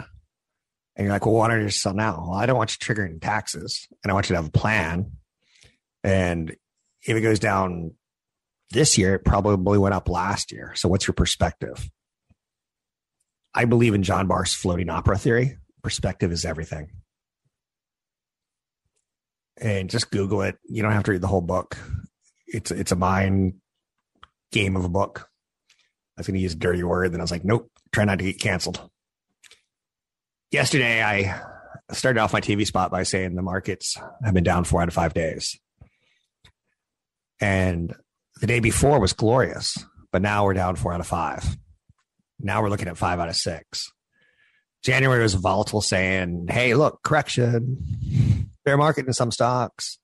And 0.98 1.06
you're 1.06 1.14
like, 1.14 1.28
well, 1.28 1.36
why 1.36 1.48
don't 1.48 1.62
you 1.62 1.70
sell 1.70 1.94
now? 1.94 2.26
Well, 2.28 2.38
I 2.38 2.48
don't 2.48 2.58
want 2.58 2.72
you 2.72 2.78
triggering 2.84 3.22
taxes 3.22 3.88
and 4.04 4.10
I 4.10 4.16
want 4.16 4.30
you 4.30 4.36
to 4.36 4.42
have 4.42 4.50
a 4.50 4.52
plan. 4.52 5.12
And 6.04 6.56
if 7.04 7.16
it 7.16 7.22
goes 7.22 7.38
down 7.38 7.94
this 8.72 8.98
year, 8.98 9.14
it 9.16 9.24
probably 9.24 9.78
went 9.78 9.94
up 9.94 10.10
last 10.10 10.52
year. 10.52 10.74
So 10.76 10.90
what's 10.90 11.08
your 11.08 11.14
perspective? 11.14 11.88
I 13.54 13.66
believe 13.66 13.94
in 13.94 14.02
John 14.02 14.26
Barth's 14.26 14.56
floating 14.56 14.90
opera 14.90 15.20
theory. 15.20 15.58
Perspective 15.84 16.32
is 16.32 16.46
everything. 16.46 16.90
And 19.58 19.90
just 19.90 20.10
Google 20.10 20.42
it. 20.42 20.58
You 20.68 20.82
don't 20.82 20.92
have 20.92 21.04
to 21.04 21.12
read 21.12 21.22
the 21.22 21.28
whole 21.28 21.42
book. 21.42 21.78
It's 22.48 22.72
it's 22.72 22.92
a 22.92 22.96
mind 22.96 23.56
game 24.52 24.76
of 24.76 24.86
a 24.86 24.90
book. 24.90 25.30
I 26.18 26.22
was 26.22 26.28
going 26.28 26.36
to 26.36 26.42
use 26.42 26.54
a 26.54 26.58
dirty 26.58 26.84
word, 26.84 27.12
then 27.12 27.22
I 27.22 27.24
was 27.24 27.32
like, 27.32 27.46
nope, 27.46 27.70
try 27.92 28.04
not 28.04 28.18
to 28.20 28.26
get 28.26 28.40
canceled. 28.40 28.90
Yesterday, 30.52 31.04
I 31.04 31.42
started 31.92 32.22
off 32.22 32.32
my 32.32 32.40
TV 32.40 32.66
spot 32.66 32.90
by 32.90 33.04
saying 33.04 33.36
the 33.36 33.42
markets 33.42 33.98
have 34.24 34.34
been 34.34 34.46
down 34.46 34.64
four 34.64 34.82
out 34.82 34.88
of 34.88 34.94
five 34.94 35.14
days. 35.14 35.60
And 37.42 37.94
the 38.40 38.48
day 38.48 38.62
before 38.62 39.00
was 39.00 39.12
glorious, 39.12 39.78
but 40.12 40.22
now 40.22 40.46
we're 40.46 40.54
down 40.54 40.78
four 40.78 40.94
out 40.94 41.02
of 41.02 41.08
five. 41.08 41.58
Now 42.40 42.62
we're 42.62 42.70
looking 42.70 42.88
at 42.88 42.98
five 42.98 43.20
out 43.20 43.28
of 43.28 43.36
six. 43.36 43.92
January 44.84 45.22
was 45.22 45.34
volatile, 45.34 45.82
saying, 45.82 46.48
hey, 46.50 46.76
look, 46.76 47.04
correction, 47.04 48.50
bear 48.64 48.78
market 48.78 49.06
in 49.06 49.14
some 49.14 49.32
stocks. 49.32 50.00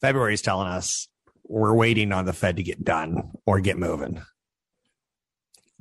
February 0.00 0.34
is 0.34 0.42
telling 0.42 0.66
us 0.66 1.08
we're 1.44 1.74
waiting 1.74 2.10
on 2.10 2.24
the 2.24 2.32
Fed 2.32 2.56
to 2.56 2.62
get 2.62 2.82
done 2.82 3.30
or 3.46 3.60
get 3.60 3.78
moving 3.78 4.20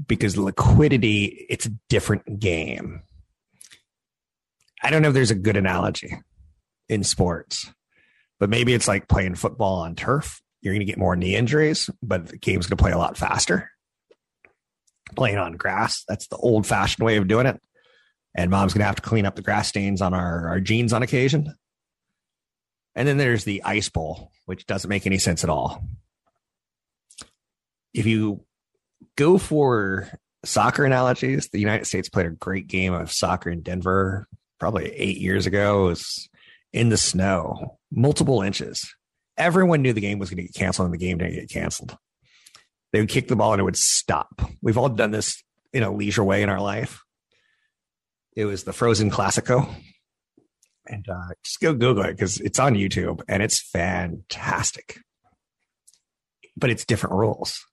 because 0.05 0.37
liquidity, 0.37 1.45
it's 1.49 1.65
a 1.65 1.73
different 1.89 2.39
game. 2.39 3.01
I 4.83 4.89
don't 4.89 5.01
know 5.01 5.07
if 5.07 5.13
there's 5.13 5.31
a 5.31 5.35
good 5.35 5.57
analogy 5.57 6.13
in 6.89 7.03
sports, 7.03 7.71
but 8.39 8.49
maybe 8.49 8.73
it's 8.73 8.87
like 8.87 9.07
playing 9.07 9.35
football 9.35 9.81
on 9.81 9.95
turf 9.95 10.43
you're 10.63 10.73
going 10.73 10.79
to 10.79 10.85
get 10.85 10.97
more 10.97 11.17
knee 11.17 11.35
injuries, 11.35 11.89
but 12.01 12.27
the 12.27 12.37
game's 12.37 12.67
going 12.67 12.77
to 12.77 12.81
play 12.81 12.93
a 12.93 12.97
lot 12.97 13.17
faster. 13.17 13.69
Playing 15.13 15.37
on 15.37 15.57
grass, 15.57 16.05
that's 16.07 16.27
the 16.27 16.37
old 16.37 16.65
fashioned 16.65 17.05
way 17.05 17.17
of 17.17 17.27
doing 17.27 17.45
it. 17.45 17.61
And 18.35 18.49
mom's 18.49 18.73
going 18.73 18.79
to 18.79 18.85
have 18.85 18.95
to 18.95 19.01
clean 19.01 19.25
up 19.25 19.35
the 19.35 19.41
grass 19.41 19.67
stains 19.67 20.01
on 20.01 20.13
our, 20.13 20.47
our 20.47 20.59
jeans 20.61 20.93
on 20.93 21.03
occasion. 21.03 21.53
And 22.95 23.07
then 23.07 23.17
there's 23.17 23.43
the 23.43 23.61
ice 23.63 23.89
bowl, 23.89 24.31
which 24.45 24.65
doesn't 24.65 24.89
make 24.89 25.05
any 25.05 25.17
sense 25.17 25.43
at 25.43 25.49
all. 25.49 25.83
If 27.93 28.05
you 28.05 28.45
go 29.17 29.37
for 29.37 30.09
soccer 30.45 30.85
analogies, 30.85 31.49
the 31.49 31.59
United 31.59 31.85
States 31.85 32.07
played 32.07 32.25
a 32.25 32.31
great 32.31 32.67
game 32.67 32.93
of 32.93 33.11
soccer 33.11 33.49
in 33.49 33.63
Denver 33.63 34.27
probably 34.63 34.91
eight 34.95 35.17
years 35.17 35.45
ago. 35.45 35.85
It 35.85 35.89
was 35.89 36.29
in 36.71 36.89
the 36.89 36.97
snow, 36.97 37.77
multiple 37.91 38.41
inches 38.41 38.83
everyone 39.37 39.81
knew 39.81 39.93
the 39.93 40.01
game 40.01 40.19
was 40.19 40.29
going 40.29 40.37
to 40.37 40.43
get 40.43 40.53
canceled 40.53 40.85
and 40.85 40.93
the 40.93 41.03
game 41.03 41.17
didn't 41.17 41.35
get 41.35 41.49
canceled. 41.49 41.97
They 42.91 42.99
would 42.99 43.09
kick 43.09 43.27
the 43.27 43.35
ball 43.35 43.53
and 43.53 43.59
it 43.59 43.63
would 43.63 43.77
stop. 43.77 44.41
We've 44.61 44.77
all 44.77 44.89
done 44.89 45.11
this 45.11 45.43
in 45.71 45.83
a 45.83 45.91
leisure 45.91 46.23
way 46.23 46.43
in 46.43 46.49
our 46.49 46.61
life. 46.61 47.01
It 48.35 48.45
was 48.45 48.63
the 48.63 48.73
Frozen 48.73 49.11
Classico. 49.11 49.73
And 50.85 51.07
uh, 51.07 51.33
just 51.43 51.61
go 51.61 51.73
Google 51.73 52.03
it 52.03 52.17
because 52.17 52.39
it's 52.41 52.59
on 52.59 52.75
YouTube 52.75 53.21
and 53.27 53.41
it's 53.41 53.61
fantastic. 53.61 54.99
But 56.57 56.69
it's 56.69 56.85
different 56.85 57.15
rules. 57.15 57.65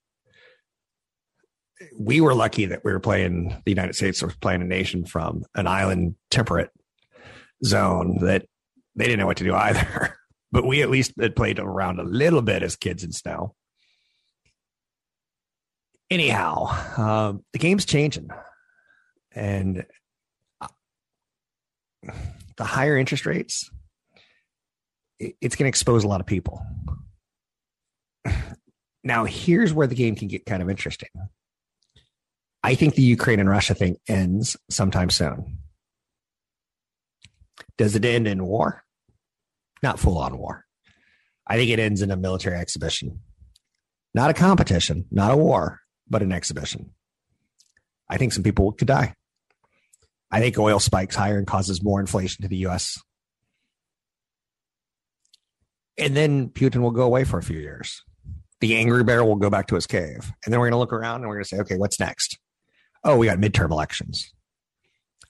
We 1.98 2.20
were 2.20 2.34
lucky 2.34 2.66
that 2.66 2.84
we 2.84 2.92
were 2.92 3.00
playing 3.00 3.60
the 3.64 3.70
United 3.70 3.94
States 3.94 4.22
was 4.22 4.36
playing 4.36 4.62
a 4.62 4.66
nation 4.66 5.04
from 5.04 5.44
an 5.54 5.66
island 5.66 6.14
temperate 6.30 6.70
zone 7.64 8.18
that 8.22 8.46
they 8.96 9.04
didn't 9.04 9.20
know 9.20 9.26
what 9.26 9.38
to 9.38 9.44
do 9.44 9.54
either. 9.54 10.16
but 10.52 10.66
we 10.66 10.82
at 10.82 10.90
least 10.90 11.12
had 11.18 11.36
played 11.36 11.58
around 11.58 11.98
a 12.00 12.04
little 12.04 12.42
bit 12.42 12.62
as 12.62 12.76
kids 12.76 13.04
in 13.04 13.12
snow. 13.12 13.54
Anyhow, 16.10 16.64
uh, 16.96 17.34
the 17.52 17.58
game's 17.60 17.84
changing, 17.84 18.30
and 19.30 19.86
uh, 20.60 20.66
the 22.56 22.64
higher 22.64 22.96
interest 22.96 23.26
rates, 23.26 23.70
it's 25.20 25.54
going 25.54 25.66
to 25.66 25.68
expose 25.68 26.02
a 26.02 26.08
lot 26.08 26.20
of 26.20 26.26
people. 26.26 26.62
Now, 29.02 29.24
here's 29.24 29.72
where 29.72 29.86
the 29.86 29.94
game 29.94 30.14
can 30.14 30.28
get 30.28 30.44
kind 30.44 30.62
of 30.62 30.68
interesting. 30.68 31.08
I 32.62 32.74
think 32.74 32.96
the 32.96 33.02
Ukraine 33.02 33.40
and 33.40 33.48
Russia 33.48 33.72
thing 33.72 33.96
ends 34.06 34.58
sometime 34.68 35.08
soon. 35.08 35.59
Does 37.80 37.96
it 37.96 38.04
end 38.04 38.28
in 38.28 38.44
war? 38.44 38.84
not 39.82 39.98
full 39.98 40.18
on 40.18 40.36
war. 40.38 40.66
I 41.46 41.56
think 41.56 41.70
it 41.70 41.78
ends 41.78 42.02
in 42.02 42.10
a 42.10 42.16
military 42.16 42.56
exhibition, 42.56 43.20
not 44.14 44.30
a 44.30 44.34
competition, 44.34 45.06
not 45.10 45.32
a 45.32 45.36
war, 45.36 45.80
but 46.08 46.22
an 46.22 46.32
exhibition. 46.32 46.90
I 48.08 48.18
think 48.18 48.32
some 48.32 48.42
people 48.42 48.72
could 48.72 48.88
die. 48.88 49.14
I 50.30 50.40
think 50.40 50.58
oil 50.58 50.78
spikes 50.78 51.16
higher 51.16 51.38
and 51.38 51.46
causes 51.46 51.82
more 51.82 52.00
inflation 52.00 52.42
to 52.42 52.48
the 52.48 52.58
US. 52.66 53.00
And 55.98 56.16
then 56.16 56.50
Putin 56.50 56.82
will 56.82 56.92
go 56.92 57.02
away 57.02 57.24
for 57.24 57.38
a 57.38 57.42
few 57.42 57.58
years. 57.58 58.02
The 58.60 58.76
angry 58.76 59.04
bear 59.04 59.24
will 59.24 59.36
go 59.36 59.50
back 59.50 59.68
to 59.68 59.74
his 59.74 59.86
cave. 59.86 60.32
And 60.44 60.52
then 60.52 60.60
we're 60.60 60.66
going 60.66 60.72
to 60.72 60.78
look 60.78 60.92
around 60.92 61.22
and 61.22 61.28
we're 61.28 61.36
going 61.36 61.44
to 61.44 61.48
say, 61.48 61.60
okay, 61.60 61.76
what's 61.78 61.98
next? 61.98 62.38
Oh, 63.02 63.16
we 63.16 63.26
got 63.26 63.38
midterm 63.38 63.70
elections. 63.70 64.30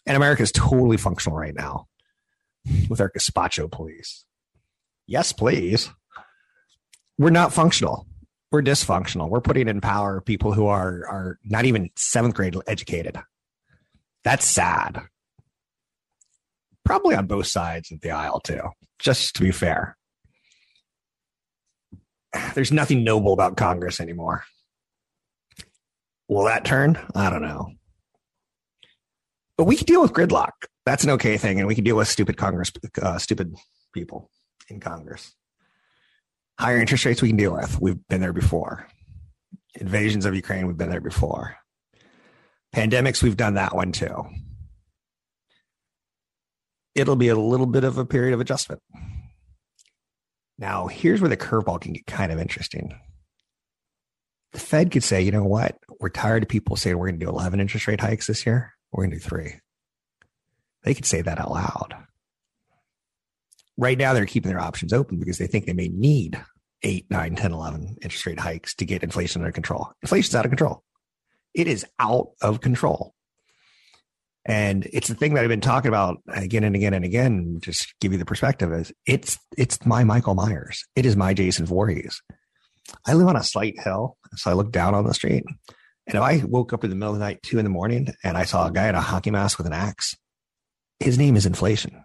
And 0.06 0.16
America 0.16 0.42
is 0.42 0.52
totally 0.52 0.96
functional 0.96 1.38
right 1.38 1.54
now 1.54 1.86
with 2.88 3.00
our 3.00 3.10
gazpacho 3.10 3.70
police. 3.70 4.24
Yes, 5.06 5.32
please. 5.32 5.90
We're 7.18 7.30
not 7.30 7.52
functional. 7.52 8.06
We're 8.52 8.62
dysfunctional. 8.62 9.28
We're 9.28 9.40
putting 9.40 9.68
in 9.68 9.80
power 9.80 10.20
people 10.20 10.52
who 10.52 10.66
are 10.66 11.06
are 11.06 11.38
not 11.44 11.64
even 11.64 11.90
seventh 11.96 12.34
grade 12.34 12.56
educated. 12.66 13.18
That's 14.24 14.44
sad. 14.44 15.02
Probably 16.84 17.14
on 17.14 17.26
both 17.26 17.46
sides 17.46 17.92
of 17.92 18.00
the 18.00 18.10
aisle, 18.10 18.40
too, 18.40 18.62
just 18.98 19.36
to 19.36 19.42
be 19.42 19.52
fair. 19.52 19.96
There's 22.54 22.72
nothing 22.72 23.04
noble 23.04 23.32
about 23.32 23.56
Congress 23.56 24.00
anymore. 24.00 24.44
Will 26.28 26.44
that 26.44 26.64
turn? 26.64 26.98
I 27.14 27.28
don't 27.30 27.42
know. 27.42 27.72
But 29.60 29.66
we 29.66 29.76
can 29.76 29.84
deal 29.84 30.00
with 30.00 30.14
gridlock. 30.14 30.52
That's 30.86 31.04
an 31.04 31.10
okay 31.10 31.36
thing. 31.36 31.58
And 31.58 31.68
we 31.68 31.74
can 31.74 31.84
deal 31.84 31.96
with 31.96 32.08
stupid 32.08 32.38
Congress, 32.38 32.72
uh, 33.02 33.18
stupid 33.18 33.54
people 33.92 34.30
in 34.70 34.80
Congress. 34.80 35.34
Higher 36.58 36.78
interest 36.78 37.04
rates 37.04 37.20
we 37.20 37.28
can 37.28 37.36
deal 37.36 37.52
with. 37.52 37.78
We've 37.78 37.98
been 38.08 38.22
there 38.22 38.32
before. 38.32 38.86
Invasions 39.78 40.24
of 40.24 40.34
Ukraine, 40.34 40.66
we've 40.66 40.78
been 40.78 40.88
there 40.88 41.02
before. 41.02 41.58
Pandemics, 42.74 43.22
we've 43.22 43.36
done 43.36 43.52
that 43.54 43.76
one 43.76 43.92
too. 43.92 44.24
It'll 46.94 47.14
be 47.14 47.28
a 47.28 47.36
little 47.36 47.66
bit 47.66 47.84
of 47.84 47.98
a 47.98 48.06
period 48.06 48.32
of 48.32 48.40
adjustment. 48.40 48.80
Now, 50.58 50.86
here's 50.86 51.20
where 51.20 51.28
the 51.28 51.36
curveball 51.36 51.82
can 51.82 51.92
get 51.92 52.06
kind 52.06 52.32
of 52.32 52.38
interesting. 52.38 52.98
The 54.52 54.58
Fed 54.58 54.90
could 54.90 55.04
say, 55.04 55.20
you 55.20 55.32
know 55.32 55.44
what? 55.44 55.76
We're 56.00 56.08
tired 56.08 56.44
of 56.44 56.48
people 56.48 56.76
saying 56.76 56.96
we're 56.96 57.08
going 57.08 57.20
to 57.20 57.26
do 57.26 57.30
11 57.30 57.60
interest 57.60 57.86
rate 57.86 58.00
hikes 58.00 58.26
this 58.26 58.46
year. 58.46 58.72
We're 58.92 59.04
going 59.04 59.10
to 59.10 59.16
do 59.16 59.28
three. 59.28 59.54
They 60.84 60.94
could 60.94 61.06
say 61.06 61.22
that 61.22 61.38
out 61.38 61.50
loud 61.50 61.94
right 63.80 63.98
now 63.98 64.12
they're 64.12 64.26
keeping 64.26 64.50
their 64.50 64.60
options 64.60 64.92
open 64.92 65.18
because 65.18 65.38
they 65.38 65.46
think 65.46 65.66
they 65.66 65.72
may 65.72 65.88
need 65.88 66.40
8, 66.82 67.06
9, 67.10 67.34
10, 67.34 67.52
11 67.52 67.96
interest 68.02 68.26
rate 68.26 68.38
hikes 68.38 68.74
to 68.76 68.84
get 68.84 69.02
inflation 69.02 69.42
under 69.42 69.52
control. 69.52 69.90
Inflation's 70.02 70.34
out 70.34 70.44
of 70.44 70.50
control. 70.50 70.84
It 71.54 71.66
is 71.66 71.84
out 71.98 72.28
of 72.40 72.60
control. 72.60 73.14
And 74.46 74.86
it's 74.92 75.08
the 75.08 75.14
thing 75.14 75.34
that 75.34 75.42
I've 75.42 75.48
been 75.48 75.60
talking 75.60 75.88
about 75.88 76.18
again 76.28 76.64
and 76.64 76.74
again 76.74 76.94
and 76.94 77.04
again, 77.04 77.58
just 77.60 77.94
give 78.00 78.12
you 78.12 78.18
the 78.18 78.24
perspective 78.24 78.72
is 78.72 78.92
it's 79.06 79.38
it's 79.56 79.84
my 79.84 80.02
Michael 80.04 80.34
Myers. 80.34 80.84
It 80.96 81.04
is 81.04 81.14
my 81.14 81.34
Jason 81.34 81.66
Voorhees. 81.66 82.22
I 83.06 83.14
live 83.14 83.28
on 83.28 83.36
a 83.36 83.42
slight 83.42 83.78
hill, 83.78 84.16
so 84.36 84.50
I 84.50 84.54
look 84.54 84.72
down 84.72 84.94
on 84.94 85.04
the 85.04 85.12
street. 85.12 85.44
And 86.10 86.18
if 86.18 86.22
I 86.22 86.44
woke 86.44 86.72
up 86.72 86.82
in 86.82 86.90
the 86.90 86.96
middle 86.96 87.14
of 87.14 87.20
the 87.20 87.24
night, 87.24 87.42
two 87.42 87.58
in 87.58 87.64
the 87.64 87.70
morning, 87.70 88.08
and 88.24 88.36
I 88.36 88.44
saw 88.44 88.66
a 88.66 88.72
guy 88.72 88.88
in 88.88 88.96
a 88.96 89.00
hockey 89.00 89.30
mask 89.30 89.58
with 89.58 89.66
an 89.68 89.72
axe, 89.72 90.16
his 90.98 91.18
name 91.18 91.36
is 91.36 91.46
inflation. 91.46 92.04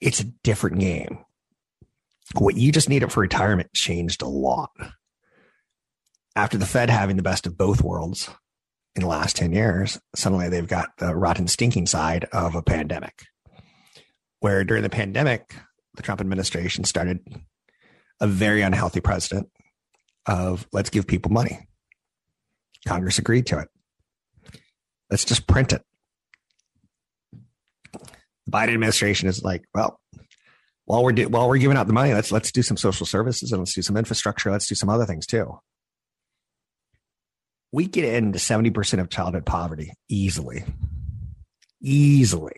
It's 0.00 0.20
a 0.20 0.32
different 0.42 0.80
game. 0.80 1.18
What 2.34 2.56
you 2.56 2.72
just 2.72 2.88
needed 2.88 3.12
for 3.12 3.20
retirement 3.20 3.72
changed 3.72 4.20
a 4.20 4.26
lot. 4.26 4.70
After 6.34 6.58
the 6.58 6.66
Fed 6.66 6.90
having 6.90 7.16
the 7.16 7.22
best 7.22 7.46
of 7.46 7.56
both 7.56 7.80
worlds 7.80 8.28
in 8.96 9.02
the 9.02 9.08
last 9.08 9.36
10 9.36 9.52
years, 9.52 10.00
suddenly 10.16 10.48
they've 10.48 10.66
got 10.66 10.90
the 10.98 11.14
rotten, 11.14 11.46
stinking 11.46 11.86
side 11.86 12.26
of 12.32 12.56
a 12.56 12.62
pandemic. 12.62 13.22
Where 14.40 14.64
during 14.64 14.82
the 14.82 14.90
pandemic, 14.90 15.54
the 15.94 16.02
Trump 16.02 16.20
administration 16.20 16.82
started 16.82 17.20
a 18.20 18.26
very 18.26 18.62
unhealthy 18.62 19.00
precedent 19.00 19.48
of 20.26 20.66
let's 20.72 20.90
give 20.90 21.06
people 21.06 21.32
money. 21.32 21.68
Congress 22.86 23.18
agreed 23.18 23.46
to 23.46 23.60
it. 23.60 23.68
Let's 25.10 25.24
just 25.24 25.46
print 25.46 25.72
it. 25.72 25.82
The 27.92 28.50
Biden 28.50 28.74
administration 28.74 29.28
is 29.28 29.42
like, 29.42 29.64
well, 29.74 30.00
while 30.84 31.02
we're 31.02 31.12
do, 31.12 31.28
while 31.28 31.48
we're 31.48 31.58
giving 31.58 31.76
out 31.76 31.86
the 31.86 31.92
money, 31.92 32.12
let's 32.12 32.30
let's 32.30 32.52
do 32.52 32.62
some 32.62 32.76
social 32.76 33.06
services 33.06 33.52
and 33.52 33.60
let's 33.60 33.74
do 33.74 33.82
some 33.82 33.96
infrastructure. 33.96 34.50
Let's 34.50 34.68
do 34.68 34.74
some 34.74 34.90
other 34.90 35.06
things 35.06 35.26
too. 35.26 35.58
We 37.72 37.86
get 37.86 38.04
into 38.04 38.38
seventy 38.38 38.70
percent 38.70 39.00
of 39.00 39.08
childhood 39.08 39.46
poverty 39.46 39.92
easily, 40.08 40.64
easily, 41.82 42.54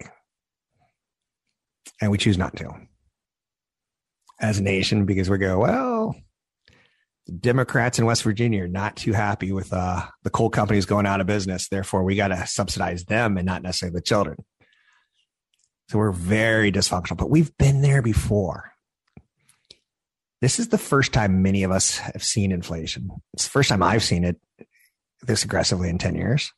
and 2.01 2.11
we 2.11 2.19
choose 2.19 2.37
not 2.37 2.57
to 2.57 2.73
as 4.41 4.59
a 4.59 4.63
nation 4.63 5.07
because 5.07 5.31
we 5.31 5.39
go, 5.39 5.61
well, 5.61 6.17
Democrats 7.41 7.99
in 7.99 8.07
West 8.07 8.23
Virginia 8.23 8.65
are 8.65 8.69
not 8.69 8.97
too 8.97 9.13
happy 9.13 9.51
with 9.51 9.73
uh, 9.73 10.07
the 10.23 10.31
coal 10.31 10.49
companies 10.49 10.87
going 10.87 11.07
out 11.07 11.21
of 11.21 11.27
business. 11.27 11.69
Therefore, 11.69 12.05
we 12.05 12.15
got 12.15 12.29
to 12.29 12.47
subsidize 12.47 13.05
them 13.05 13.37
and 13.37 13.45
not 13.47 13.63
necessarily 13.63 13.95
the 13.95 14.03
children. 14.03 14.37
So 15.89 15.99
we're 15.99 16.13
very 16.13 16.71
dysfunctional, 16.71 17.17
but 17.17 17.31
we've 17.31 17.57
been 17.59 17.83
there 17.83 18.03
before. 18.03 18.73
This 20.41 20.59
is 20.59 20.69
the 20.69 20.79
first 20.79 21.13
time 21.13 21.43
many 21.43 21.63
of 21.63 21.71
us 21.71 21.99
have 21.99 22.23
seen 22.23 22.53
inflation. 22.53 23.11
It's 23.35 23.45
the 23.45 23.51
first 23.51 23.69
time 23.71 23.83
I've 23.83 24.05
seen 24.05 24.25
it 24.25 24.41
this 25.23 25.45
aggressively 25.45 25.89
in 25.89 25.99
10 25.99 26.15
years. 26.15 26.53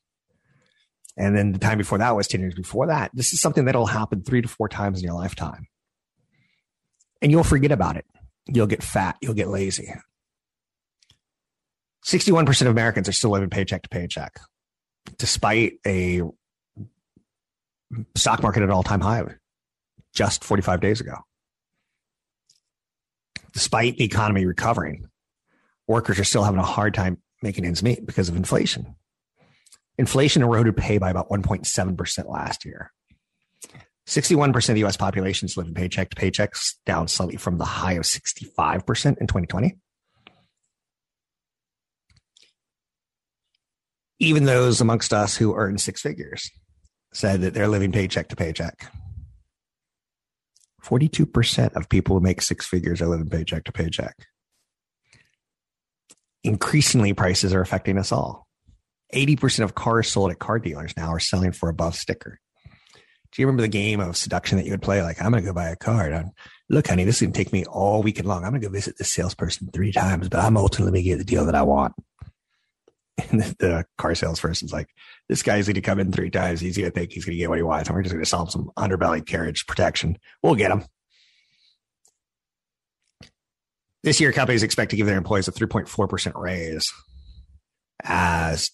And 1.17 1.35
then 1.35 1.51
the 1.51 1.59
time 1.59 1.77
before 1.77 1.97
that 1.97 2.15
was 2.15 2.27
10 2.27 2.41
years 2.41 2.55
before 2.55 2.87
that. 2.87 3.11
This 3.13 3.33
is 3.33 3.41
something 3.41 3.65
that'll 3.65 3.87
happen 3.87 4.23
three 4.23 4.41
to 4.41 4.47
four 4.47 4.69
times 4.69 4.99
in 4.99 5.05
your 5.05 5.15
lifetime. 5.15 5.67
And 7.21 7.31
you'll 7.31 7.43
forget 7.43 7.71
about 7.71 7.97
it. 7.97 8.05
You'll 8.47 8.67
get 8.67 8.83
fat. 8.83 9.17
You'll 9.21 9.33
get 9.33 9.49
lazy. 9.49 9.93
61% 12.09 12.61
of 12.61 12.67
Americans 12.67 13.07
are 13.07 13.11
still 13.11 13.29
living 13.29 13.51
paycheck 13.51 13.83
to 13.83 13.89
paycheck, 13.89 14.39
despite 15.19 15.73
a 15.85 16.23
stock 18.15 18.41
market 18.41 18.63
at 18.63 18.71
all 18.71 18.81
time 18.81 18.99
high 18.99 19.23
just 20.11 20.43
45 20.43 20.81
days 20.81 21.01
ago. 21.01 21.13
Despite 23.53 23.97
the 23.97 24.05
economy 24.05 24.45
recovering, 24.45 25.05
workers 25.87 26.19
are 26.19 26.23
still 26.23 26.43
having 26.43 26.59
a 26.59 26.65
hard 26.65 26.95
time 26.95 27.21
making 27.43 27.63
ends 27.63 27.83
meet 27.83 28.03
because 28.03 28.27
of 28.27 28.35
inflation. 28.35 28.95
Inflation 29.99 30.41
eroded 30.41 30.77
pay 30.77 30.97
by 30.97 31.11
about 31.11 31.29
1.7% 31.29 32.27
last 32.27 32.65
year. 32.65 32.91
61% 34.07 34.69
of 34.69 34.75
the 34.75 34.85
US 34.85 34.97
population 34.97 35.45
is 35.45 35.57
living 35.57 35.75
paycheck 35.75 36.09
to 36.09 36.15
paychecks, 36.15 36.73
down 36.87 37.07
slightly 37.07 37.37
from 37.37 37.59
the 37.59 37.65
high 37.65 37.93
of 37.93 38.03
65% 38.03 38.47
in 39.05 39.27
2020. 39.27 39.77
Even 44.19 44.43
those 44.43 44.81
amongst 44.81 45.13
us 45.13 45.37
who 45.37 45.55
earn 45.55 45.77
six 45.77 46.01
figures 46.01 46.51
said 47.13 47.41
that 47.41 47.53
they're 47.53 47.67
living 47.67 47.91
paycheck 47.91 48.27
to 48.29 48.35
paycheck. 48.35 48.91
42% 50.83 51.73
of 51.75 51.89
people 51.89 52.15
who 52.15 52.21
make 52.21 52.41
six 52.41 52.65
figures 52.65 53.01
are 53.01 53.07
living 53.07 53.29
paycheck 53.29 53.63
to 53.65 53.71
paycheck. 53.71 54.15
Increasingly, 56.43 57.13
prices 57.13 57.53
are 57.53 57.61
affecting 57.61 57.97
us 57.97 58.11
all. 58.11 58.47
80% 59.13 59.63
of 59.63 59.75
cars 59.75 60.07
sold 60.07 60.31
at 60.31 60.39
car 60.39 60.59
dealers 60.59 60.95
now 60.95 61.09
are 61.09 61.19
selling 61.19 61.51
for 61.51 61.69
above 61.69 61.95
sticker. 61.95 62.39
Do 63.31 63.41
you 63.41 63.45
remember 63.45 63.61
the 63.61 63.67
game 63.67 63.99
of 63.99 64.17
seduction 64.17 64.57
that 64.57 64.65
you 64.65 64.71
would 64.71 64.81
play? 64.81 65.03
Like, 65.03 65.21
I'm 65.21 65.31
going 65.31 65.43
to 65.43 65.47
go 65.47 65.53
buy 65.53 65.69
a 65.69 65.75
car. 65.75 66.09
And 66.09 66.31
look, 66.69 66.87
honey, 66.87 67.03
this 67.03 67.17
is 67.17 67.21
going 67.21 67.33
to 67.33 67.37
take 67.37 67.53
me 67.53 67.65
all 67.65 68.01
weekend 68.01 68.27
long. 68.27 68.43
I'm 68.43 68.51
going 68.51 68.61
to 68.61 68.67
go 68.67 68.73
visit 68.73 68.97
this 68.97 69.13
salesperson 69.13 69.69
three 69.71 69.91
times, 69.91 70.29
but 70.29 70.39
I'm 70.39 70.57
ultimately 70.57 70.91
going 70.91 71.03
to 71.03 71.09
get 71.09 71.17
the 71.17 71.23
deal 71.23 71.45
that 71.45 71.55
I 71.55 71.61
want. 71.61 71.93
And 73.31 73.41
the, 73.41 73.55
the 73.59 73.85
car 73.97 74.15
salesperson's 74.15 74.73
like, 74.73 74.87
this 75.27 75.43
guy's 75.43 75.67
going 75.67 75.75
to 75.75 75.81
come 75.81 75.99
in 75.99 76.11
three 76.11 76.29
times. 76.29 76.59
He's 76.59 76.77
going 76.77 76.89
to 76.89 76.97
think 76.97 77.11
he's 77.11 77.25
going 77.25 77.35
to 77.35 77.39
get 77.39 77.49
what 77.49 77.59
he 77.59 77.63
wants. 77.63 77.89
And 77.89 77.95
we're 77.95 78.03
just 78.03 78.13
going 78.13 78.23
to 78.23 78.29
sell 78.29 78.43
him 78.43 78.49
some 78.49 78.71
underbelly 78.77 79.25
carriage 79.25 79.65
protection. 79.67 80.17
We'll 80.41 80.55
get 80.55 80.71
him. 80.71 80.85
This 84.03 84.21
year, 84.21 84.31
companies 84.31 84.63
expect 84.63 84.91
to 84.91 84.97
give 84.97 85.07
their 85.07 85.17
employees 85.17 85.47
a 85.47 85.51
3.4% 85.51 86.31
raise 86.35 86.91
as 88.03 88.71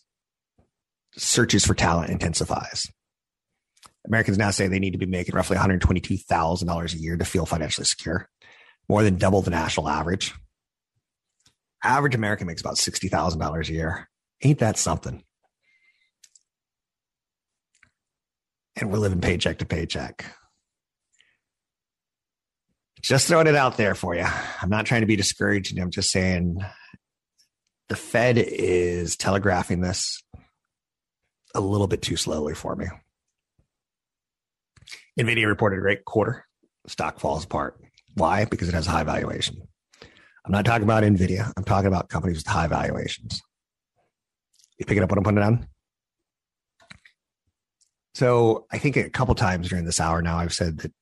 searches 1.18 1.66
for 1.66 1.74
talent 1.74 2.12
intensifies. 2.12 2.88
Americans 4.06 4.38
now 4.38 4.52
say 4.52 4.68
they 4.68 4.80
need 4.80 4.92
to 4.92 5.00
be 5.00 5.08
making 5.08 5.36
roughly 5.36 5.58
$122,000 5.58 6.94
a 6.94 6.98
year 6.98 7.18
to 7.18 7.26
feel 7.26 7.46
financially 7.46 7.86
secure, 7.86 8.30
more 8.88 9.04
than 9.04 9.18
double 9.18 9.42
the 9.42 9.50
national 9.50 9.90
average. 9.90 10.34
Average 11.84 12.16
American 12.16 12.48
makes 12.48 12.62
about 12.62 12.76
$60,000 12.76 13.70
a 13.70 13.74
year. 13.74 14.10
Ain't 14.44 14.60
that 14.60 14.78
something? 14.78 15.24
And 18.76 18.92
we're 18.92 19.00
living 19.00 19.22
paycheck 19.22 19.60
to 19.60 19.66
paycheck. 19.66 20.26
Just 23.02 23.28
throwing 23.28 23.48
it 23.48 23.56
out 23.56 23.78
there 23.78 23.96
for 23.96 24.16
you. 24.16 24.26
I'm 24.62 24.70
not 24.70 24.86
trying 24.86 25.02
to 25.02 25.08
be 25.08 25.16
discouraging. 25.16 25.80
I'm 25.80 25.92
just 25.92 26.10
saying 26.10 26.58
the 27.88 27.96
Fed 27.96 28.38
is 28.38 29.16
telegraphing 29.16 29.82
this 29.82 30.22
a 31.54 31.60
little 31.62 31.88
bit 31.88 32.02
too 32.02 32.18
slowly 32.18 32.56
for 32.56 32.76
me. 32.76 32.88
NVIDIA 35.20 35.48
reported 35.48 35.78
a 35.78 35.82
great 35.82 36.04
quarter. 36.04 36.46
Stock 36.88 37.20
falls 37.20 37.46
apart. 37.46 37.80
Why? 38.16 38.46
Because 38.46 38.68
it 38.68 38.74
has 38.74 38.88
a 38.88 38.92
high 38.92 39.04
valuation. 39.04 39.58
I'm 40.46 40.52
not 40.52 40.66
talking 40.66 40.84
about 40.84 41.04
NVIDIA. 41.04 41.52
I'm 41.56 41.64
talking 41.64 41.88
about 41.88 42.10
companies 42.10 42.38
with 42.38 42.48
high 42.48 42.68
valuations. 42.68 43.42
You 44.78 44.86
picking 44.86 45.04
up 45.04 45.10
what 45.10 45.18
I'm 45.18 45.24
putting 45.24 45.38
it 45.38 45.42
down? 45.42 45.68
So 48.14 48.66
I 48.72 48.78
think 48.78 48.96
a 48.96 49.10
couple 49.10 49.36
times 49.36 49.70
during 49.70 49.86
this 49.86 50.00
hour 50.00 50.22
now, 50.22 50.38
I've 50.38 50.54
said 50.54 50.80
that 50.80 50.94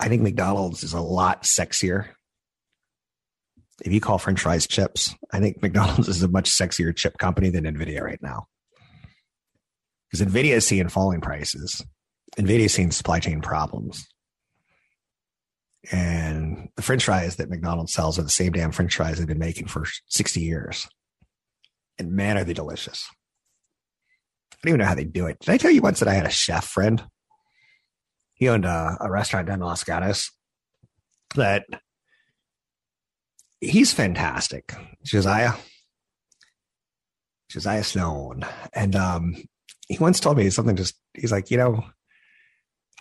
I 0.00 0.08
think 0.08 0.22
McDonald's 0.22 0.82
is 0.82 0.94
a 0.94 1.00
lot 1.00 1.42
sexier. 1.42 2.08
If 3.84 3.92
you 3.92 4.00
call 4.00 4.18
French 4.18 4.40
fries 4.40 4.66
chips, 4.66 5.14
I 5.32 5.40
think 5.40 5.60
McDonald's 5.62 6.08
is 6.08 6.22
a 6.22 6.28
much 6.28 6.50
sexier 6.50 6.94
chip 6.96 7.18
company 7.18 7.50
than 7.50 7.64
NVIDIA 7.64 8.00
right 8.00 8.22
now. 8.22 8.46
Because 10.10 10.26
NVIDIA 10.26 10.56
is 10.56 10.66
seeing 10.66 10.88
falling 10.88 11.20
prices. 11.20 11.84
NVIDIA 12.38 12.66
is 12.66 12.74
seeing 12.74 12.90
supply 12.90 13.20
chain 13.20 13.40
problems. 13.40 14.06
And 15.90 16.68
the 16.76 16.82
French 16.82 17.04
fries 17.04 17.36
that 17.36 17.50
McDonald's 17.50 17.92
sells 17.92 18.18
are 18.18 18.22
the 18.22 18.30
same 18.30 18.52
damn 18.52 18.72
French 18.72 18.96
fries 18.96 19.18
they've 19.18 19.26
been 19.26 19.38
making 19.38 19.66
for 19.66 19.84
60 20.06 20.40
years. 20.40 20.88
And 21.98 22.12
man, 22.12 22.38
are 22.38 22.44
they 22.44 22.52
delicious. 22.52 23.08
I 24.62 24.68
don't 24.68 24.74
even 24.74 24.84
know 24.84 24.88
how 24.88 24.94
they 24.94 25.04
do 25.04 25.26
it. 25.26 25.40
Did 25.40 25.50
I 25.50 25.56
tell 25.56 25.72
you 25.72 25.80
once 25.80 25.98
that 25.98 26.08
I 26.08 26.14
had 26.14 26.26
a 26.26 26.30
chef 26.30 26.64
friend? 26.64 27.02
He 28.34 28.48
owned 28.48 28.64
a, 28.64 28.96
a 29.00 29.10
restaurant 29.10 29.48
down 29.48 29.60
in 29.60 29.66
Los 29.66 29.82
Gatos 29.82 30.30
that 31.34 31.64
he's 33.60 33.92
fantastic. 33.92 34.72
Josiah. 35.04 35.54
Josiah 37.50 37.82
Sloan. 37.82 38.44
And 38.72 38.94
um, 38.94 39.34
he 39.88 39.98
once 39.98 40.20
told 40.20 40.36
me 40.36 40.48
something 40.50 40.76
just, 40.76 40.94
he's 41.14 41.32
like, 41.32 41.50
you 41.50 41.56
know, 41.56 41.84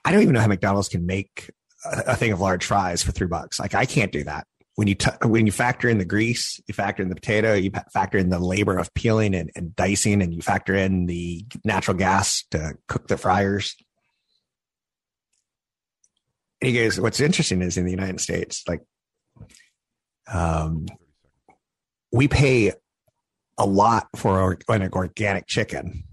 I 0.04 0.12
don't 0.12 0.24
even 0.24 0.34
know 0.34 0.42
how 0.42 0.48
McDonald's 0.48 0.90
can 0.90 1.06
make 1.06 1.52
a, 1.86 2.04
a 2.08 2.16
thing 2.16 2.32
of 2.32 2.42
large 2.42 2.66
fries 2.66 3.04
for 3.04 3.12
three 3.12 3.28
bucks. 3.28 3.60
Like 3.60 3.76
I 3.76 3.86
can't 3.86 4.12
do 4.12 4.24
that 4.24 4.48
when 4.76 4.88
you 4.88 4.96
t- 4.96 5.12
when 5.24 5.46
you 5.46 5.52
factor 5.52 5.90
in 5.90 5.98
the 5.98 6.06
grease, 6.06 6.62
you 6.68 6.74
factor 6.74 7.04
in 7.04 7.10
the 7.10 7.16
potato, 7.16 7.54
you 7.54 7.72
factor 7.94 8.18
in 8.18 8.30
the 8.30 8.40
labor 8.40 8.78
of 8.78 8.94
peeling 8.94 9.36
and, 9.36 9.52
and 9.56 9.76
dicing, 9.76 10.22
and 10.22 10.34
you 10.34 10.42
factor 10.42 10.74
in 10.74 11.08
the 11.08 11.46
natural 11.66 11.98
gas 11.98 12.46
to 12.52 12.76
cook 12.88 13.08
the 13.08 13.18
fryers. 13.18 13.76
And 16.62 16.72
he 16.72 16.78
goes, 16.78 17.00
"What's 17.00 17.20
interesting 17.20 17.62
is 17.62 17.78
in 17.78 17.86
the 17.86 17.92
United 17.92 18.22
States, 18.22 18.64
like, 18.68 18.82
um, 20.32 20.88
we 22.14 22.28
pay 22.28 22.72
a 23.58 23.66
lot 23.66 24.08
for 24.16 24.58
an 24.70 24.90
organic 24.94 25.48
chicken, 25.48 26.06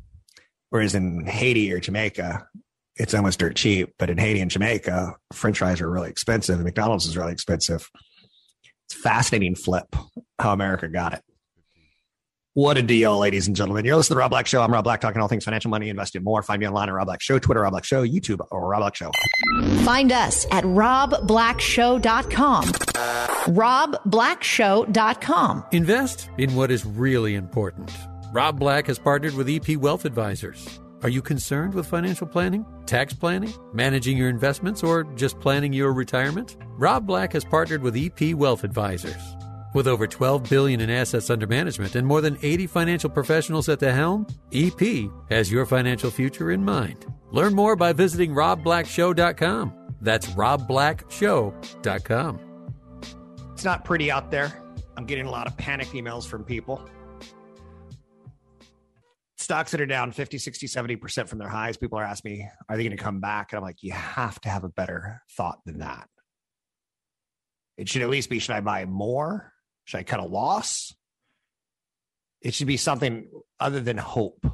whereas 0.71 0.95
in 0.95 1.27
Haiti 1.27 1.73
or 1.73 1.79
Jamaica, 1.79 2.49
it's 2.97 3.15
almost 3.15 3.39
dirt 3.39 3.55
cheap. 3.55 3.95
But 3.99 4.11
in 4.11 4.19
Haiti 4.19 4.41
and 4.41 4.51
Jamaica, 4.51 5.15
French 5.33 5.59
fries 5.59 5.81
are 5.81 5.91
really 5.91 6.11
expensive, 6.11 6.57
and 6.57 6.65
McDonald's 6.65 7.07
is 7.07 7.17
really 7.17 7.33
expensive." 7.33 7.89
It's 8.89 8.99
fascinating 8.99 9.55
flip 9.55 9.95
how 10.39 10.55
America 10.55 10.89
got 10.89 11.13
it. 11.13 11.21
What 12.55 12.79
a 12.79 12.83
deal, 12.83 13.19
ladies 13.19 13.47
and 13.47 13.55
gentlemen. 13.55 13.85
You're 13.85 13.97
listening 13.97 14.15
to 14.15 14.15
the 14.15 14.21
Rob 14.21 14.31
Black 14.31 14.47
Show. 14.47 14.63
I'm 14.63 14.73
Rob 14.73 14.83
Black, 14.83 15.03
talking 15.03 15.21
all 15.21 15.29
things 15.29 15.45
financial, 15.45 15.71
money, 15.71 15.91
investing, 15.91 16.25
more. 16.25 16.43
Find 16.43 16.59
me 16.59 16.67
online 16.67 16.89
at 16.89 16.93
Rob 16.93 17.07
Black 17.07 17.21
Show, 17.21 17.39
Twitter, 17.39 17.61
Rob 17.61 17.73
Black 17.73 17.85
Show, 17.85 18.03
YouTube, 18.05 18.41
or 18.51 18.67
Rob 18.67 18.81
Black 18.81 18.97
Show. 18.97 19.11
Find 19.85 20.11
us 20.11 20.47
at 20.51 20.65
robblackshow.com. 20.65 22.65
robblackshow.com. 22.65 25.65
Invest 25.71 26.31
in 26.39 26.55
what 26.57 26.71
is 26.71 26.87
really 26.87 27.35
important. 27.35 27.93
Rob 28.33 28.59
Black 28.59 28.87
has 28.87 28.99
partnered 28.99 29.35
with 29.35 29.51
EP 29.51 29.77
Wealth 29.77 30.07
Advisors. 30.07 30.81
Are 31.03 31.09
you 31.09 31.23
concerned 31.23 31.75
with 31.75 31.87
financial 31.87 32.27
planning, 32.27 32.67
tax 32.85 33.15
planning, 33.15 33.55
managing 33.73 34.17
your 34.17 34.29
investments, 34.29 34.83
or 34.83 35.05
just 35.15 35.39
planning 35.39 35.73
your 35.73 35.93
retirement? 35.93 36.57
Rob 36.77 37.07
Black 37.07 37.33
has 37.35 37.45
partnered 37.45 37.83
with 37.83 37.97
EP 37.97 38.35
Wealth 38.35 38.65
Advisors. 38.65 39.23
With 39.75 39.87
over 39.87 40.09
12 40.09 40.51
billion 40.51 40.81
in 40.81 40.91
assets 40.91 41.31
under 41.31 41.47
management 41.47 41.95
and 41.95 42.05
more 42.05 42.21
than 42.21 42.37
80 42.43 42.67
financial 42.67 43.11
professionals 43.11 43.69
at 43.69 43.79
the 43.79 43.93
helm, 43.93 44.27
EP 44.53 45.09
has 45.31 45.53
your 45.53 45.67
financial 45.67 46.11
future 46.11 46.51
in 46.51 46.65
mind. 46.65 47.07
Learn 47.31 47.55
more 47.55 47.77
by 47.77 47.93
visiting 47.93 48.33
robblackshow.com. 48.33 49.73
That's 50.01 50.27
robblackshow.com. 50.27 52.41
It's 53.53 53.65
not 53.65 53.85
pretty 53.85 54.11
out 54.11 54.33
there. 54.33 54.61
I'm 54.97 55.05
getting 55.05 55.27
a 55.27 55.31
lot 55.31 55.47
of 55.47 55.57
panic 55.57 55.87
emails 55.89 56.27
from 56.27 56.43
people. 56.43 56.89
Stocks 59.49 59.71
that 59.71 59.81
are 59.81 59.87
down 59.87 60.13
50, 60.13 60.37
60, 60.37 60.67
70% 60.67 61.27
from 61.27 61.39
their 61.39 61.49
highs. 61.49 61.79
People 61.79 61.99
are 61.99 62.05
asking 62.05 62.33
me, 62.33 62.51
are 62.69 62.77
they 62.77 62.83
going 62.83 62.95
to 62.95 63.03
come 63.03 63.21
back? 63.21 63.51
And 63.51 63.57
I'm 63.57 63.63
like, 63.63 63.83
you 63.83 63.93
have 63.93 64.39
to 64.43 64.51
have 64.51 64.63
a 64.63 64.69
better 64.69 65.23
thought 65.39 65.61
than 65.65 65.79
that. 65.79 66.07
It 67.79 67.89
should 67.89 68.03
at 68.03 68.11
least 68.11 68.29
be 68.29 68.41
should 68.41 68.55
I 68.55 68.61
buy 68.61 68.85
more? 68.85 69.55
Should 69.87 70.01
I 70.01 70.03
cut 70.03 70.21
a 70.21 70.27
loss? 70.27 70.95
It 72.43 72.53
should 72.53 72.67
be 72.67 72.77
something 72.77 73.31
other 73.59 73.81
than 73.81 73.97
hope. 73.97 74.47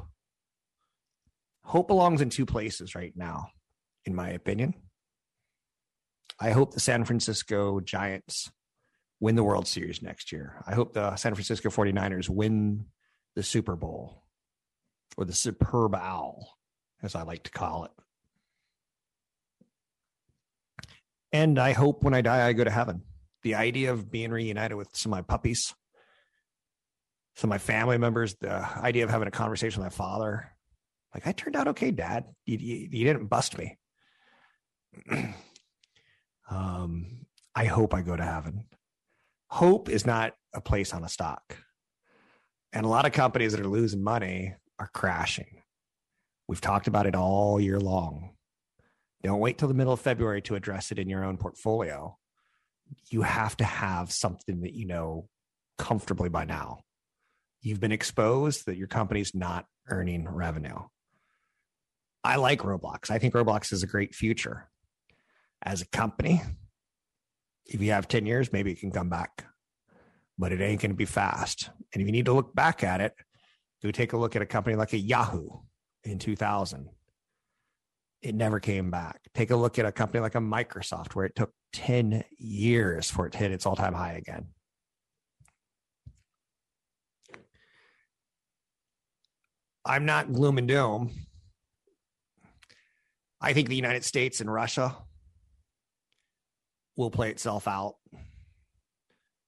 Hope 1.65 1.89
belongs 1.89 2.21
in 2.21 2.29
two 2.29 2.45
places 2.45 2.95
right 2.95 3.11
now, 3.17 3.49
in 4.05 4.15
my 4.15 4.29
opinion. 4.29 4.75
I 6.39 6.51
hope 6.51 6.73
the 6.73 6.79
San 6.79 7.03
Francisco 7.03 7.81
Giants 7.81 8.49
win 9.19 9.35
the 9.35 9.43
World 9.43 9.67
Series 9.67 10.01
next 10.01 10.31
year. 10.31 10.63
I 10.65 10.73
hope 10.73 10.93
the 10.93 11.17
San 11.17 11.33
Francisco 11.33 11.67
49ers 11.67 12.29
win 12.29 12.85
the 13.35 13.43
Super 13.43 13.75
Bowl 13.75 14.21
or 15.17 15.25
the 15.25 15.33
Superb 15.33 15.95
Owl, 15.95 16.57
as 17.01 17.15
I 17.15 17.23
like 17.23 17.43
to 17.43 17.51
call 17.51 17.85
it. 17.85 17.91
And 21.31 21.59
I 21.59 21.73
hope 21.73 22.03
when 22.03 22.13
I 22.13 22.21
die, 22.21 22.47
I 22.47 22.53
go 22.53 22.63
to 22.63 22.71
heaven 22.71 23.03
the 23.45 23.53
idea 23.53 23.91
of 23.91 24.09
being 24.09 24.31
reunited 24.31 24.75
with 24.75 24.89
some 24.93 25.13
of 25.13 25.17
my 25.17 25.21
puppies, 25.21 25.75
some 27.35 27.49
of 27.49 27.53
my 27.53 27.59
family 27.59 27.99
members, 27.99 28.33
the 28.41 28.67
idea 28.79 29.03
of 29.03 29.11
having 29.11 29.27
a 29.27 29.31
conversation 29.31 29.83
with 29.83 29.93
my 29.93 29.95
father. 29.95 30.51
Like, 31.13 31.27
I 31.27 31.31
turned 31.31 31.55
out 31.55 31.67
okay, 31.67 31.91
dad. 31.91 32.25
You, 32.47 32.57
you, 32.57 32.87
you 32.89 33.05
didn't 33.05 33.27
bust 33.27 33.55
me. 33.55 33.77
um, 36.49 37.27
I 37.53 37.65
hope 37.65 37.93
I 37.93 38.01
go 38.01 38.15
to 38.15 38.23
heaven. 38.23 38.65
Hope 39.47 39.89
is 39.89 40.07
not 40.07 40.33
a 40.51 40.59
place 40.59 40.91
on 40.91 41.03
a 41.03 41.09
stock. 41.09 41.55
And 42.73 42.83
a 42.83 42.89
lot 42.89 43.05
of 43.05 43.11
companies 43.11 43.51
that 43.51 43.61
are 43.61 43.67
losing 43.67 44.03
money 44.03 44.55
are 44.79 44.89
crashing. 44.93 45.61
We've 46.47 46.61
talked 46.61 46.87
about 46.87 47.07
it 47.07 47.15
all 47.15 47.59
year 47.59 47.79
long. 47.79 48.31
Don't 49.23 49.39
wait 49.39 49.57
till 49.57 49.67
the 49.67 49.73
middle 49.73 49.93
of 49.93 50.01
February 50.01 50.41
to 50.43 50.55
address 50.55 50.91
it 50.91 50.99
in 50.99 51.09
your 51.09 51.23
own 51.23 51.37
portfolio 51.37 52.17
you 53.09 53.21
have 53.21 53.57
to 53.57 53.63
have 53.63 54.11
something 54.11 54.61
that 54.61 54.73
you 54.73 54.85
know 54.85 55.27
comfortably 55.77 56.29
by 56.29 56.45
now. 56.45 56.79
You've 57.61 57.79
been 57.79 57.91
exposed 57.91 58.65
that 58.65 58.77
your 58.77 58.87
company's 58.87 59.33
not 59.33 59.65
earning 59.89 60.27
revenue. 60.27 60.79
I 62.23 62.37
like 62.37 62.61
Roblox. 62.61 63.11
I 63.11 63.19
think 63.19 63.33
Roblox 63.33 63.71
is 63.71 63.83
a 63.83 63.87
great 63.87 64.15
future. 64.15 64.69
As 65.63 65.81
a 65.81 65.87
company, 65.87 66.41
if 67.65 67.81
you 67.81 67.91
have 67.91 68.07
10 68.07 68.25
years, 68.25 68.51
maybe 68.53 68.71
it 68.71 68.79
can 68.79 68.91
come 68.91 69.09
back, 69.09 69.45
but 70.37 70.51
it 70.51 70.61
ain't 70.61 70.81
going 70.81 70.91
to 70.91 70.95
be 70.95 71.05
fast. 71.05 71.69
And 71.93 72.01
if 72.01 72.07
you 72.07 72.11
need 72.11 72.25
to 72.25 72.33
look 72.33 72.53
back 72.53 72.83
at 72.83 73.01
it, 73.01 73.13
take 73.91 74.13
a 74.13 74.17
look 74.17 74.35
at 74.35 74.41
a 74.41 74.45
company 74.45 74.75
like 74.75 74.93
a 74.93 74.97
Yahoo 74.97 75.49
in 76.03 76.19
2000 76.19 76.89
it 78.25 78.33
never 78.33 78.59
came 78.59 78.89
back. 78.89 79.21
Take 79.35 79.51
a 79.51 79.55
look 79.55 79.77
at 79.77 79.85
a 79.85 79.91
company 79.91 80.19
like 80.19 80.33
a 80.33 80.39
Microsoft, 80.39 81.13
where 81.13 81.25
it 81.25 81.35
took 81.35 81.51
10 81.73 82.23
years 82.39 83.09
for 83.11 83.27
it 83.27 83.33
to 83.33 83.37
hit 83.37 83.51
its 83.51 83.67
all 83.67 83.75
time 83.75 83.93
high 83.93 84.13
again. 84.13 84.47
I'm 89.85 90.05
not 90.05 90.33
gloom 90.33 90.57
and 90.57 90.67
doom. 90.67 91.11
I 93.39 93.53
think 93.53 93.69
the 93.69 93.75
United 93.75 94.03
States 94.03 94.41
and 94.41 94.51
Russia 94.51 94.97
will 96.97 97.11
play 97.11 97.29
itself 97.29 97.67
out. 97.67 97.97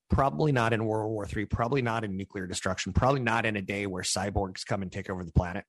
Probably 0.10 0.52
not 0.52 0.74
in 0.74 0.86
World 0.86 1.12
War 1.12 1.28
III, 1.28 1.46
probably 1.46 1.82
not 1.82 2.04
in 2.04 2.16
nuclear 2.16 2.48
destruction, 2.48 2.94
probably 2.94 3.20
not 3.20 3.46
in 3.46 3.58
a 3.58 3.62
day 3.62 3.86
where 3.86 4.04
cyborgs 4.04 4.66
come 4.66 4.82
and 4.82 4.92
take 4.92 5.10
over 5.10 5.24
the 5.24 5.34
planet. 5.34 5.66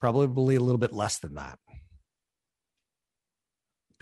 Probably 0.00 0.56
a 0.56 0.60
little 0.60 0.78
bit 0.78 0.92
less 0.92 1.18
than 1.18 1.34
that. 1.36 1.58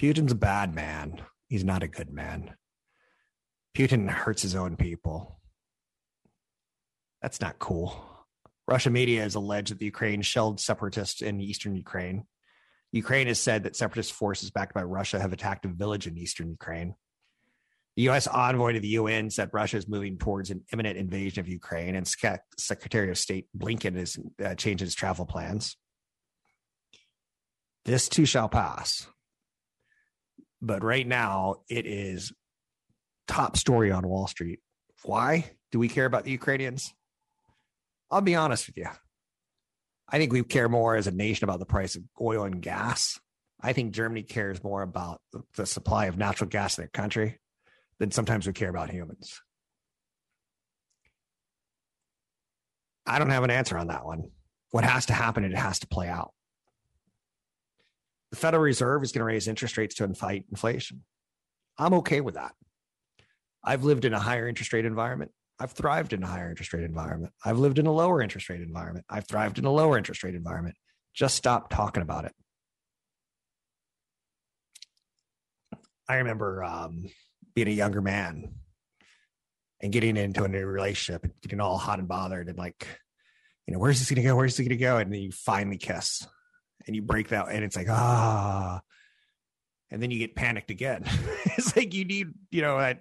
Putin's 0.01 0.33
a 0.33 0.37
bad 0.37 0.75
man. 0.75 1.23
He's 1.49 1.65
not 1.65 1.85
a 1.85 1.89
good 1.89 2.13
man. 2.13 2.55
Putin 3.77 4.09
hurts 4.11 4.43
his 4.43 4.55
own 4.55 4.77
people. 4.77 5.41
That's 7.21 7.41
not 7.41 7.61
cool. 7.61 7.95
Russian 8.67 8.93
media 8.93 9.23
has 9.23 9.35
alleged 9.35 9.71
that 9.71 9.79
the 9.79 9.85
Ukraine 9.85 10.23
shelled 10.23 10.61
separatists 10.61 11.23
in 11.23 11.41
eastern 11.41 11.77
Ukraine. 11.77 12.25
Ukraine 12.91 13.29
has 13.29 13.39
said 13.39 13.63
that 13.63 13.77
separatist 13.77 14.13
forces 14.13 14.51
backed 14.51 14.75
by 14.75 14.83
Russia 14.83 15.21
have 15.21 15.33
attacked 15.33 15.65
a 15.65 15.69
village 15.69 16.07
in 16.07 16.19
eastern 16.19 16.51
Ukraine. 16.51 16.95
The 17.97 18.03
U.S. 18.05 18.27
envoy 18.27 18.73
to 18.73 18.81
the 18.81 18.89
UN 18.89 19.29
said 19.29 19.51
Russia 19.53 19.77
is 19.77 19.87
moving 19.87 20.17
towards 20.17 20.51
an 20.51 20.63
imminent 20.73 20.97
invasion 20.97 21.41
of 21.41 21.49
Ukraine, 21.49 21.95
and 21.95 22.09
Secretary 22.59 23.11
of 23.11 23.19
State 23.19 23.47
Blinken 23.57 23.97
has 23.97 24.17
uh, 24.43 24.55
changed 24.55 24.81
his 24.81 24.95
travel 24.95 25.27
plans. 25.27 25.77
This 27.85 28.09
too 28.09 28.25
shall 28.25 28.49
pass. 28.49 29.07
But 30.63 30.83
right 30.83 31.07
now, 31.07 31.57
it 31.69 31.85
is 31.85 32.33
top 33.29 33.57
story 33.57 33.91
on 33.91 34.09
Wall 34.09 34.27
Street. 34.27 34.61
Why 35.03 35.51
do 35.71 35.79
we 35.79 35.89
care 35.89 36.07
about 36.07 36.25
the 36.25 36.31
Ukrainians? 36.31 36.95
I'll 38.11 38.21
be 38.21 38.37
honest 38.37 38.69
with 38.69 38.79
you. 38.79 38.89
I 40.09 40.19
think 40.19 40.33
we 40.33 40.43
care 40.45 40.69
more 40.69 40.95
as 40.97 41.07
a 41.07 41.11
nation 41.11 41.45
about 41.45 41.59
the 41.59 41.67
price 41.67 41.97
of 41.97 42.05
oil 42.21 42.45
and 42.45 42.63
gas. 42.63 43.19
I 43.61 43.73
think 43.73 43.93
Germany 43.93 44.23
cares 44.23 44.63
more 44.63 44.83
about 44.83 45.21
the 45.57 45.67
supply 45.67 46.07
of 46.07 46.17
natural 46.17 46.49
gas 46.49 46.79
in 46.79 46.83
their 46.83 46.91
country 46.91 47.39
than 48.03 48.11
sometimes 48.11 48.47
we 48.47 48.53
care 48.53 48.69
about 48.69 48.91
humans. 48.91 49.41
I 53.07 53.19
don't 53.19 53.31
have 53.31 53.45
an 53.45 53.51
answer 53.51 53.79
on 53.79 53.87
that 53.87 54.05
one. 54.05 54.31
What 54.73 54.85
has 54.85 55.07
to 55.07 55.13
happen, 55.13 55.45
it 55.45 55.57
has 55.57 55.79
to 55.81 55.87
play 55.87 56.09
out 56.09 56.33
the 58.33 58.37
Federal 58.37 58.63
Reserve 58.63 59.05
is 59.05 59.13
going 59.13 59.21
to 59.21 59.27
raise 59.27 59.47
interest 59.47 59.77
rates 59.77 59.95
to 59.97 60.13
fight 60.15 60.47
inflation. 60.51 61.05
I'm 61.79 61.95
okay 61.95 62.21
with 62.23 62.35
that. 62.35 62.53
I've 63.63 63.85
lived 63.85 64.07
in 64.07 64.15
a 64.15 64.19
higher 64.19 64.49
interest 64.49 64.73
rate 64.73 64.87
environment. 64.87 65.31
I've 65.61 65.73
thrived 65.73 66.15
in 66.15 66.23
a 66.23 66.27
higher 66.27 66.49
interest 66.49 66.73
rate 66.73 66.83
environment. 66.83 67.33
I've 67.45 67.59
lived 67.59 67.79
in 67.79 67.87
a 67.87 67.93
lower 67.93 68.23
interest 68.23 68.49
rate 68.49 68.63
environment. 68.63 69.05
I've 69.09 69.29
thrived 69.29 69.59
in 69.59 69.67
a 69.67 69.71
lower 69.71 69.99
interest 69.99 70.25
rate 70.25 70.35
environment. 70.35 70.77
Just 71.15 71.37
stop 71.37 71.69
talking 71.69 72.03
about 72.03 72.25
it. 72.25 72.33
I 76.09 76.17
remember 76.17 76.65
um, 76.65 77.05
being 77.55 77.69
a 77.69 77.73
younger 77.73 78.01
man 78.01 78.55
and 79.81 79.93
getting 79.93 80.17
into 80.17 80.45
a 80.45 80.49
new 80.49 80.65
relationship 80.65 81.25
and 81.25 81.33
getting 81.43 81.61
all 81.61 81.77
hot 81.77 81.99
and 81.99 82.09
bothered 82.09 82.49
and 82.49 82.59
like, 82.59 82.87
you 83.67 83.75
know, 83.75 83.81
where's 83.81 83.99
this 83.99 84.11
going 84.11 84.23
to 84.23 84.29
go? 84.29 84.37
Where's 84.37 84.57
this 84.57 84.67
going 84.67 84.77
to 84.77 84.83
go? 84.83 84.99
And 84.99 85.13
then 85.13 85.21
you 85.21 85.33
finally 85.33 85.79
kiss 85.79 86.27
and 86.87 86.97
you 86.97 87.03
break 87.03 87.29
that 87.29 87.49
and 87.49 87.65
it's 87.65 87.77
like 87.77 87.89
ah. 87.89 88.81
And 89.91 90.03
then 90.03 90.11
you 90.11 90.19
get 90.19 90.35
panicked 90.35 90.71
again. 90.71 91.05
It's 91.55 91.77
like 91.77 91.93
you 91.93 92.07
need 92.07 92.29
you 92.51 92.63
know 92.63 92.79
that 92.79 93.01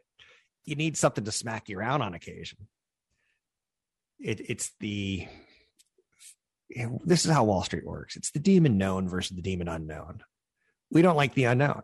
you 0.65 0.75
need 0.75 0.97
something 0.97 1.23
to 1.23 1.31
smack 1.31 1.69
you 1.69 1.79
around 1.79 2.01
on 2.01 2.13
occasion. 2.13 2.67
It, 4.19 4.41
it's 4.49 4.71
the 4.81 5.25
this 7.05 7.25
is 7.25 7.31
how 7.31 7.45
wall 7.45 7.63
street 7.63 7.85
works. 7.85 8.17
It's 8.17 8.31
the 8.31 8.39
demon 8.39 8.77
known 8.77 9.07
versus 9.07 9.35
the 9.35 9.41
demon 9.41 9.69
unknown. 9.69 10.21
We 10.91 11.01
don't 11.01 11.15
like 11.15 11.33
the 11.33 11.45
unknown 11.45 11.83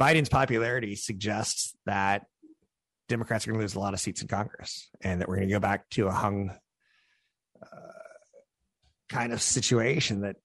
biden's 0.00 0.28
popularity 0.28 0.96
suggests 0.96 1.76
that 1.86 2.24
democrats 3.08 3.46
are 3.46 3.50
going 3.50 3.58
to 3.58 3.64
lose 3.64 3.74
a 3.74 3.80
lot 3.80 3.94
of 3.94 4.00
seats 4.00 4.22
in 4.22 4.28
congress 4.28 4.88
and 5.00 5.20
that 5.20 5.28
we're 5.28 5.36
going 5.36 5.48
to 5.48 5.54
go 5.54 5.60
back 5.60 5.88
to 5.90 6.06
a 6.06 6.12
hung 6.12 6.50
uh, 7.62 7.66
kind 9.10 9.32
of 9.32 9.42
situation 9.42 10.22
that 10.22 10.36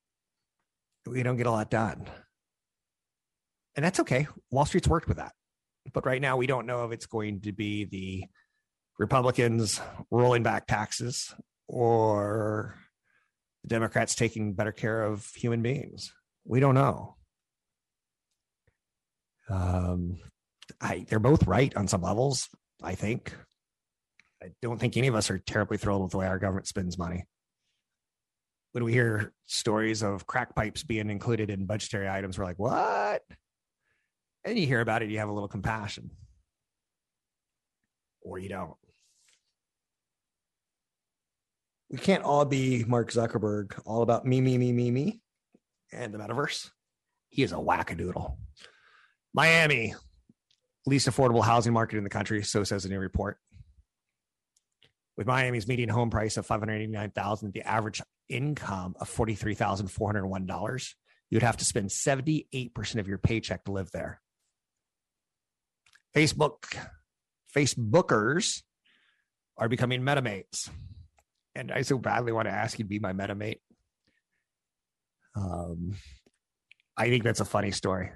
we 1.07 1.23
don't 1.23 1.37
get 1.37 1.45
a 1.45 1.51
lot 1.51 1.69
done. 1.69 2.07
And 3.75 3.85
that's 3.85 3.99
okay. 4.01 4.27
Wall 4.51 4.65
Street's 4.65 4.87
worked 4.87 5.07
with 5.07 5.17
that. 5.17 5.33
But 5.93 6.05
right 6.05 6.21
now, 6.21 6.37
we 6.37 6.47
don't 6.47 6.65
know 6.65 6.85
if 6.85 6.91
it's 6.91 7.05
going 7.05 7.41
to 7.41 7.51
be 7.51 7.85
the 7.85 8.25
Republicans 8.97 9.79
rolling 10.09 10.43
back 10.43 10.65
taxes 10.65 11.33
or 11.67 12.75
the 13.63 13.69
Democrats 13.69 14.15
taking 14.15 14.53
better 14.53 14.71
care 14.71 15.03
of 15.03 15.29
human 15.35 15.61
beings. 15.61 16.13
We 16.45 16.59
don't 16.59 16.75
know. 16.75 17.14
Um, 19.49 20.17
I, 20.81 21.05
they're 21.07 21.19
both 21.19 21.47
right 21.47 21.75
on 21.75 21.87
some 21.87 22.01
levels, 22.01 22.49
I 22.81 22.95
think. 22.95 23.33
I 24.41 24.51
don't 24.61 24.79
think 24.79 24.97
any 24.97 25.07
of 25.07 25.15
us 25.15 25.29
are 25.29 25.39
terribly 25.39 25.77
thrilled 25.77 26.03
with 26.03 26.11
the 26.11 26.17
way 26.17 26.27
our 26.27 26.39
government 26.39 26.67
spends 26.67 26.97
money. 26.97 27.25
When 28.73 28.83
we 28.83 28.91
hear 28.91 29.33
stories 29.45 30.03
of 30.03 30.27
crack 30.27 30.55
pipes 30.55 30.83
being 30.83 31.09
included 31.09 31.49
in 31.49 31.65
budgetary 31.65 32.09
items, 32.09 32.37
we're 32.37 32.45
like, 32.45 32.59
what? 32.59 33.21
And 34.43 34.59
you 34.59 34.67
hear 34.67 34.81
about 34.81 35.01
it, 35.01 35.09
you 35.09 35.19
have 35.19 35.29
a 35.29 35.33
little 35.33 35.47
compassion. 35.47 36.11
Or 38.21 38.37
you 38.37 38.49
don't. 38.49 38.75
We 41.89 41.97
can't 41.99 42.23
all 42.23 42.43
be 42.45 42.83
Mark 42.83 43.11
Zuckerberg, 43.11 43.79
all 43.85 44.01
about 44.01 44.25
me, 44.25 44.41
me, 44.41 44.57
me, 44.57 44.73
me, 44.73 44.91
me, 44.91 45.21
and 45.93 46.13
the 46.13 46.17
metaverse. 46.17 46.69
He 47.29 47.43
is 47.43 47.51
a 47.51 47.55
wackadoodle. 47.55 48.35
Miami, 49.35 49.93
least 50.85 51.09
affordable 51.09 51.43
housing 51.43 51.73
market 51.73 51.97
in 51.97 52.05
the 52.05 52.09
country, 52.09 52.41
so 52.41 52.63
says 52.63 52.85
a 52.85 52.89
new 52.89 52.99
report. 52.99 53.37
With 55.17 55.27
Miami's 55.27 55.67
median 55.67 55.89
home 55.89 56.09
price 56.09 56.37
of 56.37 56.45
589,000, 56.45 57.51
the 57.51 57.61
average 57.63 58.01
income 58.29 58.95
of 58.99 59.09
$43,401, 59.13 60.93
you'd 61.29 61.43
have 61.43 61.57
to 61.57 61.65
spend 61.65 61.89
78% 61.89 62.95
of 62.95 63.09
your 63.09 63.17
paycheck 63.17 63.65
to 63.65 63.73
live 63.73 63.91
there. 63.91 64.21
Facebook 66.15 66.63
Facebookers 67.53 68.63
are 69.57 69.67
becoming 69.67 70.01
metamates. 70.01 70.69
And 71.55 71.73
I 71.73 71.81
so 71.81 71.97
badly 71.97 72.31
want 72.31 72.47
to 72.47 72.53
ask 72.53 72.79
you 72.79 72.85
to 72.85 72.89
be 72.89 72.99
my 72.99 73.11
metamate. 73.11 73.59
Um, 75.35 75.95
I 76.97 77.09
think 77.09 77.23
that's 77.23 77.41
a 77.41 77.45
funny 77.45 77.71
story. 77.71 78.11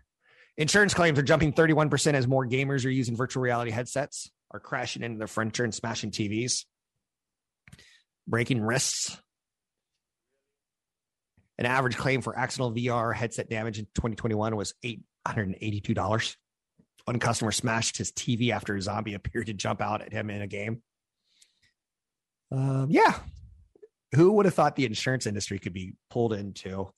Insurance 0.60 0.94
claims 0.94 1.18
are 1.18 1.24
jumping 1.24 1.54
31% 1.54 2.16
as 2.16 2.28
more 2.28 2.46
gamers 2.46 2.86
are 2.86 2.90
using 2.90 3.16
virtual 3.16 3.42
reality 3.42 3.72
headsets, 3.72 4.30
are 4.52 4.60
crashing 4.60 5.04
into 5.04 5.18
their 5.18 5.26
furniture 5.26 5.64
and 5.64 5.74
smashing 5.74 6.12
TVs, 6.12 6.66
breaking 8.28 8.62
wrists. 8.62 9.18
An 11.58 11.66
average 11.66 11.96
claim 11.96 12.22
for 12.22 12.38
accidental 12.38 12.74
VR 12.74 13.16
headset 13.16 13.50
damage 13.50 13.80
in 13.80 13.86
2021 13.96 14.58
was 14.58 14.74
$882. 15.26 16.36
One 17.06 17.20
customer 17.20 17.54
smashed 17.54 17.98
his 17.98 18.12
TV 18.12 18.52
after 18.52 18.76
a 18.76 18.82
zombie 18.82 19.14
appeared 19.14 19.46
to 19.46 19.54
jump 19.54 19.80
out 19.82 20.02
at 20.02 20.12
him 20.12 20.30
in 20.30 20.42
a 20.42 20.48
game. 20.48 20.82
Um, 22.52 22.88
yeah. 22.90 23.18
Who 24.14 24.34
would 24.34 24.46
have 24.46 24.56
thought 24.56 24.76
the 24.76 24.86
insurance 24.86 25.26
industry 25.26 25.58
could 25.58 25.74
be 25.74 25.94
pulled 26.10 26.34
into 26.34 26.92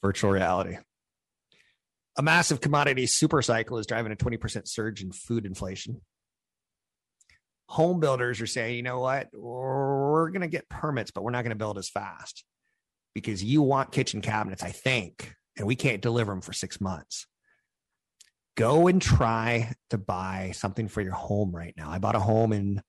virtual 0.00 0.30
reality? 0.30 0.76
A 2.16 2.22
massive 2.22 2.60
commodity 2.60 3.06
super 3.06 3.42
cycle 3.42 3.78
is 3.78 3.86
driving 3.86 4.12
a 4.12 4.16
20% 4.16 4.68
surge 4.68 5.02
in 5.02 5.10
food 5.10 5.44
inflation. 5.44 6.00
Home 7.70 7.98
builders 7.98 8.40
are 8.40 8.46
saying, 8.46 8.76
you 8.76 8.82
know 8.82 9.00
what? 9.00 9.28
We're 9.32 10.30
going 10.30 10.42
to 10.42 10.48
get 10.48 10.68
permits, 10.68 11.10
but 11.10 11.24
we're 11.24 11.32
not 11.32 11.42
going 11.42 11.50
to 11.50 11.56
build 11.56 11.78
as 11.78 11.88
fast 11.88 12.44
because 13.14 13.42
you 13.42 13.62
want 13.62 13.90
kitchen 13.90 14.20
cabinets, 14.20 14.62
I 14.62 14.70
think, 14.70 15.34
and 15.56 15.66
we 15.66 15.74
can't 15.74 16.02
deliver 16.02 16.30
them 16.30 16.40
for 16.40 16.52
six 16.52 16.80
months. 16.80 17.26
Go 18.56 18.86
and 18.86 19.02
try 19.02 19.72
to 19.90 19.98
buy 19.98 20.52
something 20.54 20.86
for 20.86 21.00
your 21.00 21.14
home 21.14 21.50
right 21.54 21.74
now. 21.76 21.90
I 21.90 21.98
bought 21.98 22.14
a 22.14 22.20
home 22.20 22.52
in 22.52 22.80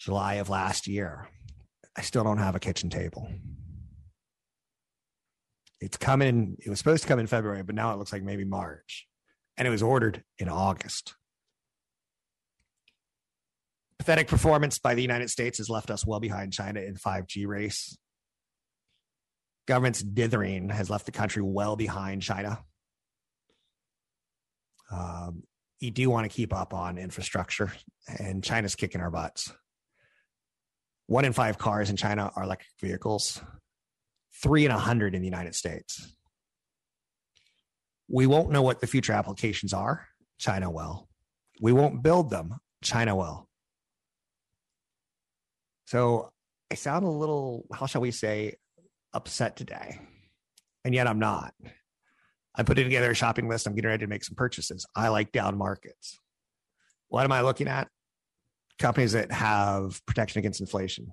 July 0.00 0.34
of 0.34 0.48
last 0.48 0.88
year. 0.88 1.28
I 1.96 2.02
still 2.02 2.24
don't 2.24 2.38
have 2.38 2.56
a 2.56 2.60
kitchen 2.60 2.90
table 2.90 3.28
it's 5.80 5.96
coming. 5.96 6.56
It 6.64 6.68
was 6.68 6.78
supposed 6.78 7.02
to 7.02 7.08
come 7.08 7.18
in 7.18 7.26
February, 7.26 7.62
but 7.62 7.74
now 7.74 7.92
it 7.92 7.98
looks 7.98 8.12
like 8.12 8.22
maybe 8.22 8.44
March. 8.44 9.06
And 9.56 9.66
it 9.66 9.70
was 9.70 9.82
ordered 9.82 10.22
in 10.38 10.48
August. 10.48 11.14
Pathetic 13.98 14.28
performance 14.28 14.78
by 14.78 14.94
the 14.94 15.02
United 15.02 15.28
States 15.30 15.58
has 15.58 15.68
left 15.68 15.90
us 15.90 16.06
well 16.06 16.20
behind 16.20 16.52
China 16.52 16.80
in 16.80 16.94
5G 16.94 17.46
race. 17.46 17.98
Government's 19.66 20.02
dithering 20.02 20.70
has 20.70 20.88
left 20.88 21.06
the 21.06 21.12
country 21.12 21.42
well 21.42 21.76
behind 21.76 22.22
China. 22.22 22.58
Um, 24.90 25.42
you 25.78 25.90
do 25.90 26.10
want 26.10 26.30
to 26.30 26.34
keep 26.34 26.52
up 26.52 26.74
on 26.74 26.98
infrastructure, 26.98 27.72
and 28.18 28.42
China's 28.42 28.74
kicking 28.74 29.00
our 29.00 29.10
butts. 29.10 29.52
One 31.06 31.24
in 31.24 31.32
five 31.32 31.58
cars 31.58 31.90
in 31.90 31.96
China 31.96 32.30
are 32.34 32.42
electric 32.42 32.70
vehicles 32.80 33.40
three 34.42 34.64
and 34.64 34.72
a 34.72 34.78
hundred 34.78 35.14
in 35.14 35.20
the 35.20 35.28
United 35.28 35.54
States. 35.54 36.14
We 38.08 38.26
won't 38.26 38.50
know 38.50 38.62
what 38.62 38.80
the 38.80 38.86
future 38.86 39.12
applications 39.12 39.72
are. 39.72 40.06
China 40.38 40.70
will. 40.70 41.08
We 41.60 41.72
won't 41.72 42.02
build 42.02 42.30
them. 42.30 42.54
China 42.82 43.14
will. 43.14 43.48
So 45.86 46.32
I 46.70 46.76
sound 46.76 47.04
a 47.04 47.10
little, 47.10 47.66
how 47.72 47.86
shall 47.86 48.00
we 48.00 48.10
say, 48.10 48.54
upset 49.12 49.56
today. 49.56 50.00
And 50.84 50.94
yet 50.94 51.06
I'm 51.06 51.18
not. 51.18 51.52
I'm 52.54 52.64
putting 52.64 52.84
together 52.84 53.10
a 53.10 53.14
shopping 53.14 53.48
list. 53.48 53.66
I'm 53.66 53.74
getting 53.74 53.90
ready 53.90 54.04
to 54.04 54.10
make 54.10 54.24
some 54.24 54.34
purchases. 54.34 54.86
I 54.96 55.08
like 55.08 55.32
down 55.32 55.58
markets. 55.58 56.18
What 57.08 57.24
am 57.24 57.32
I 57.32 57.42
looking 57.42 57.68
at? 57.68 57.88
Companies 58.78 59.12
that 59.12 59.30
have 59.30 60.00
protection 60.06 60.38
against 60.38 60.60
inflation. 60.60 61.12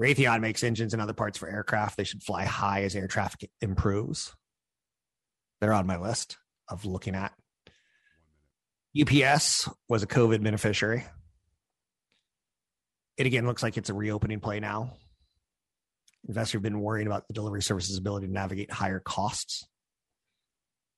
Raytheon 0.00 0.40
makes 0.40 0.64
engines 0.64 0.94
and 0.94 1.02
other 1.02 1.12
parts 1.12 1.36
for 1.36 1.48
aircraft. 1.48 1.96
They 1.96 2.04
should 2.04 2.22
fly 2.22 2.44
high 2.44 2.84
as 2.84 2.96
air 2.96 3.06
traffic 3.06 3.50
improves. 3.60 4.34
They're 5.60 5.74
on 5.74 5.86
my 5.86 5.98
list 5.98 6.38
of 6.68 6.86
looking 6.86 7.14
at. 7.14 7.32
UPS 8.98 9.68
was 9.88 10.02
a 10.02 10.06
COVID 10.06 10.42
beneficiary. 10.42 11.04
It 13.18 13.26
again 13.26 13.46
looks 13.46 13.62
like 13.62 13.76
it's 13.76 13.90
a 13.90 13.94
reopening 13.94 14.40
play 14.40 14.58
now. 14.58 14.94
Investors 16.26 16.54
have 16.54 16.62
been 16.62 16.80
worrying 16.80 17.06
about 17.06 17.28
the 17.28 17.34
delivery 17.34 17.62
service's 17.62 17.98
ability 17.98 18.26
to 18.26 18.32
navigate 18.32 18.72
higher 18.72 19.00
costs. 19.00 19.66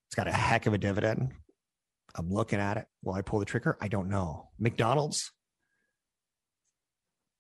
It's 0.09 0.15
got 0.15 0.29
a 0.29 0.33
heck 0.33 0.67
of 0.67 0.75
a 0.75 0.79
dividend. 0.79 1.33
I'm 2.15 2.31
looking 2.31 2.61
at 2.61 2.77
it. 2.77 2.87
Will 3.03 3.15
I 3.15 3.23
pull 3.23 3.41
the 3.41 3.47
trigger? 3.47 3.77
I 3.81 3.89
don't 3.89 4.09
know. 4.09 4.51
McDonald's 4.59 5.33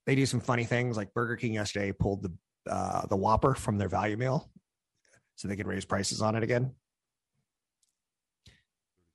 they 0.07 0.15
do 0.15 0.27
some 0.27 0.41
funny 0.41 0.65
things 0.65 0.97
like 0.97 1.15
Burger 1.15 1.37
King 1.37 1.55
yesterday 1.55 1.93
pulled 1.93 2.23
the 2.23 2.33
uh, 2.71 3.07
the 3.07 3.17
Whopper 3.17 3.55
from 3.55 3.79
their 3.79 3.89
value 3.89 4.17
meal 4.17 4.49
so 5.35 5.49
they 5.49 5.57
could 5.57 5.67
raise 5.67 5.85
prices 5.85 6.23
on 6.23 6.37
it 6.37 6.43
again. 6.43 6.73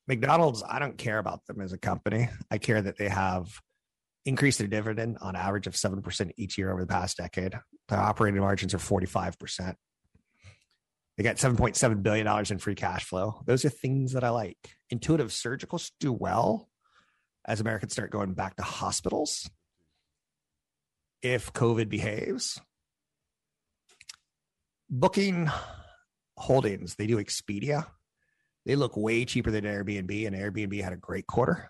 McDonald's, 0.07 0.63
I 0.67 0.79
don't 0.79 0.97
care 0.97 1.19
about 1.19 1.45
them 1.45 1.61
as 1.61 1.73
a 1.73 1.77
company. 1.77 2.29
I 2.49 2.57
care 2.57 2.81
that 2.81 2.97
they 2.97 3.09
have 3.09 3.61
increased 4.25 4.59
their 4.59 4.67
dividend 4.67 5.17
on 5.21 5.35
average 5.35 5.67
of 5.67 5.73
7% 5.73 6.31
each 6.37 6.57
year 6.57 6.71
over 6.71 6.81
the 6.81 6.87
past 6.87 7.17
decade. 7.17 7.57
Their 7.89 7.99
operating 7.99 8.39
margins 8.41 8.73
are 8.73 8.77
45%. 8.79 9.75
They 11.17 11.23
got 11.23 11.37
$7.7 11.37 12.03
billion 12.03 12.45
in 12.49 12.57
free 12.57 12.75
cash 12.75 13.05
flow. 13.05 13.41
Those 13.45 13.65
are 13.65 13.69
things 13.69 14.13
that 14.13 14.23
I 14.23 14.29
like. 14.29 14.57
Intuitive 14.89 15.29
Surgicals 15.29 15.91
do 15.99 16.13
well 16.13 16.69
as 17.45 17.59
Americans 17.59 17.93
start 17.93 18.11
going 18.11 18.33
back 18.33 18.55
to 18.57 18.63
hospitals 18.63 19.49
if 21.21 21.53
COVID 21.53 21.89
behaves. 21.89 22.59
Booking 24.89 25.49
holdings, 26.37 26.95
they 26.95 27.07
do 27.07 27.17
Expedia. 27.17 27.87
They 28.65 28.75
look 28.75 28.95
way 28.97 29.25
cheaper 29.25 29.51
than 29.51 29.63
Airbnb, 29.63 30.27
and 30.27 30.35
Airbnb 30.35 30.81
had 30.83 30.93
a 30.93 30.97
great 30.97 31.27
quarter. 31.27 31.69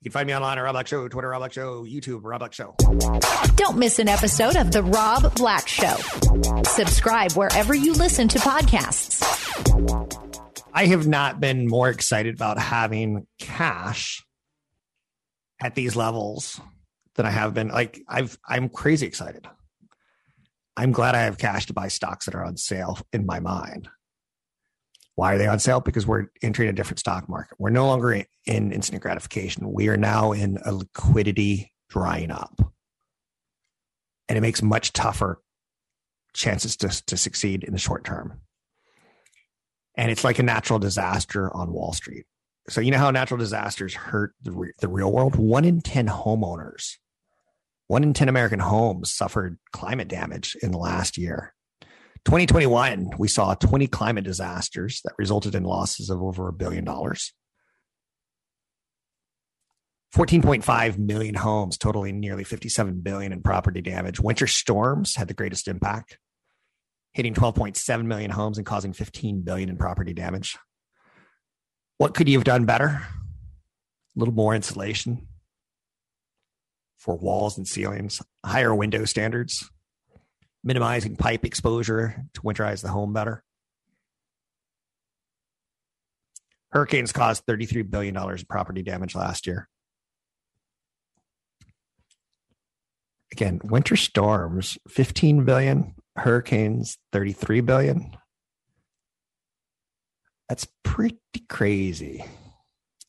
You 0.00 0.10
can 0.10 0.12
find 0.12 0.26
me 0.26 0.34
online 0.34 0.56
at 0.56 0.62
Rob 0.62 0.72
Black 0.72 0.86
Show, 0.86 1.06
Twitter, 1.08 1.28
Rob 1.28 1.40
Black 1.40 1.52
Show, 1.52 1.84
YouTube, 1.84 2.20
Rob 2.22 2.38
Black 2.38 2.54
Show. 2.54 2.74
Don't 3.56 3.76
miss 3.76 3.98
an 3.98 4.08
episode 4.08 4.56
of 4.56 4.72
The 4.72 4.82
Rob 4.82 5.34
Black 5.34 5.68
Show. 5.68 5.94
Subscribe 6.64 7.32
wherever 7.32 7.74
you 7.74 7.92
listen 7.92 8.26
to 8.28 8.38
podcasts. 8.38 9.20
I 10.72 10.86
have 10.86 11.06
not 11.06 11.38
been 11.38 11.66
more 11.66 11.90
excited 11.90 12.34
about 12.34 12.58
having 12.58 13.26
cash 13.38 14.24
at 15.60 15.74
these 15.74 15.96
levels 15.96 16.58
than 17.20 17.26
I 17.26 17.30
have 17.32 17.52
been. 17.52 17.68
Like 17.68 18.00
I've 18.08 18.38
I'm 18.48 18.70
crazy 18.70 19.06
excited. 19.06 19.46
I'm 20.74 20.92
glad 20.92 21.14
I 21.14 21.22
have 21.22 21.36
cash 21.36 21.66
to 21.66 21.74
buy 21.74 21.88
stocks 21.88 22.24
that 22.24 22.34
are 22.34 22.44
on 22.44 22.56
sale 22.56 22.98
in 23.12 23.26
my 23.26 23.40
mind. 23.40 23.88
Why 25.16 25.34
are 25.34 25.38
they 25.38 25.46
on 25.46 25.58
sale? 25.58 25.80
Because 25.80 26.06
we're 26.06 26.28
entering 26.42 26.70
a 26.70 26.72
different 26.72 26.98
stock 26.98 27.28
market. 27.28 27.56
We're 27.58 27.68
no 27.68 27.86
longer 27.86 28.24
in 28.46 28.72
instant 28.72 29.02
gratification. 29.02 29.70
We 29.70 29.88
are 29.88 29.98
now 29.98 30.32
in 30.32 30.58
a 30.64 30.72
liquidity 30.72 31.72
drying 31.90 32.30
up. 32.30 32.58
And 34.28 34.38
it 34.38 34.40
makes 34.40 34.62
much 34.62 34.94
tougher 34.94 35.42
chances 36.32 36.76
to, 36.78 36.88
to 37.04 37.18
succeed 37.18 37.64
in 37.64 37.74
the 37.74 37.78
short 37.78 38.04
term. 38.04 38.40
And 39.96 40.10
it's 40.10 40.24
like 40.24 40.38
a 40.38 40.42
natural 40.42 40.78
disaster 40.78 41.54
on 41.54 41.72
Wall 41.72 41.92
Street. 41.92 42.24
So, 42.70 42.80
you 42.80 42.90
know 42.90 42.98
how 42.98 43.10
natural 43.10 43.36
disasters 43.36 43.92
hurt 43.92 44.32
the, 44.40 44.52
re- 44.52 44.72
the 44.80 44.88
real 44.88 45.12
world? 45.12 45.36
One 45.36 45.66
in 45.66 45.82
10 45.82 46.06
homeowners, 46.06 46.96
one 47.90 48.04
in 48.04 48.14
10 48.14 48.28
American 48.28 48.60
homes 48.60 49.10
suffered 49.10 49.58
climate 49.72 50.06
damage 50.06 50.56
in 50.62 50.70
the 50.70 50.78
last 50.78 51.18
year. 51.18 51.52
2021, 52.24 53.10
we 53.18 53.26
saw 53.26 53.52
20 53.54 53.88
climate 53.88 54.22
disasters 54.22 55.00
that 55.04 55.14
resulted 55.18 55.56
in 55.56 55.64
losses 55.64 56.08
of 56.08 56.22
over 56.22 56.46
a 56.46 56.52
billion 56.52 56.84
dollars. 56.84 57.32
14.5 60.14 60.98
million 60.98 61.34
homes, 61.34 61.76
totaling 61.76 62.20
nearly 62.20 62.44
57 62.44 63.00
billion 63.00 63.32
in 63.32 63.42
property 63.42 63.80
damage. 63.80 64.20
Winter 64.20 64.46
storms 64.46 65.16
had 65.16 65.26
the 65.26 65.34
greatest 65.34 65.66
impact, 65.66 66.16
hitting 67.12 67.34
12.7 67.34 68.04
million 68.04 68.30
homes 68.30 68.56
and 68.56 68.64
causing 68.64 68.92
15 68.92 69.40
billion 69.42 69.68
in 69.68 69.76
property 69.76 70.14
damage. 70.14 70.56
What 71.98 72.14
could 72.14 72.28
you 72.28 72.38
have 72.38 72.44
done 72.44 72.66
better? 72.66 72.86
A 72.86 73.04
little 74.14 74.34
more 74.34 74.54
insulation 74.54 75.26
for 77.00 77.16
walls 77.16 77.56
and 77.56 77.66
ceilings, 77.66 78.22
higher 78.44 78.74
window 78.74 79.06
standards, 79.06 79.68
minimizing 80.62 81.16
pipe 81.16 81.44
exposure 81.44 82.22
to 82.34 82.42
winterize 82.42 82.82
the 82.82 82.88
home 82.88 83.12
better. 83.12 83.42
Hurricanes 86.72 87.10
caused 87.10 87.46
$33 87.46 87.90
billion 87.90 88.16
in 88.16 88.38
property 88.48 88.82
damage 88.82 89.16
last 89.16 89.46
year. 89.46 89.68
Again, 93.32 93.60
winter 93.64 93.96
storms, 93.96 94.76
15 94.88 95.44
billion, 95.44 95.94
hurricanes, 96.16 96.98
33 97.12 97.60
billion. 97.62 98.16
That's 100.48 100.66
pretty 100.82 101.18
crazy. 101.48 102.24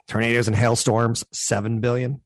Tornadoes 0.07 0.47
and 0.47 0.55
hailstorms, 0.55 1.25
7 1.33 1.81
billion. 1.81 2.21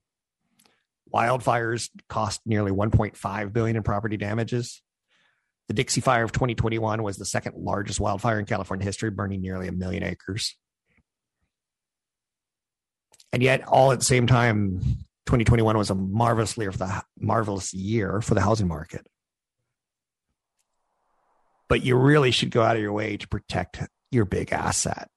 Wildfires 1.15 1.89
cost 2.09 2.41
nearly 2.45 2.71
1.5 2.71 3.53
billion 3.53 3.77
in 3.77 3.83
property 3.83 4.17
damages. 4.17 4.81
The 5.69 5.73
Dixie 5.73 6.01
Fire 6.01 6.25
of 6.25 6.33
2021 6.33 7.01
was 7.03 7.15
the 7.15 7.25
second 7.25 7.55
largest 7.55 8.01
wildfire 8.01 8.37
in 8.37 8.45
California 8.45 8.83
history, 8.83 9.11
burning 9.11 9.41
nearly 9.41 9.69
a 9.69 9.71
million 9.71 10.03
acres. 10.03 10.57
And 13.31 13.41
yet, 13.41 13.65
all 13.65 13.93
at 13.93 13.99
the 13.99 14.05
same 14.05 14.27
time, 14.27 14.79
2021 15.25 15.77
was 15.77 15.89
a 15.89 15.95
marvelous 15.95 16.57
year 16.57 16.71
for 16.71 16.79
the 16.79 17.03
marvelous 17.17 17.73
year 17.73 18.19
for 18.21 18.33
the 18.33 18.41
housing 18.41 18.67
market. 18.67 19.07
But 21.69 21.83
you 21.83 21.95
really 21.95 22.31
should 22.31 22.51
go 22.51 22.61
out 22.61 22.75
of 22.75 22.81
your 22.81 22.93
way 22.93 23.17
to 23.17 23.27
protect 23.27 23.81
your 24.11 24.25
big 24.25 24.51
asset. 24.51 25.09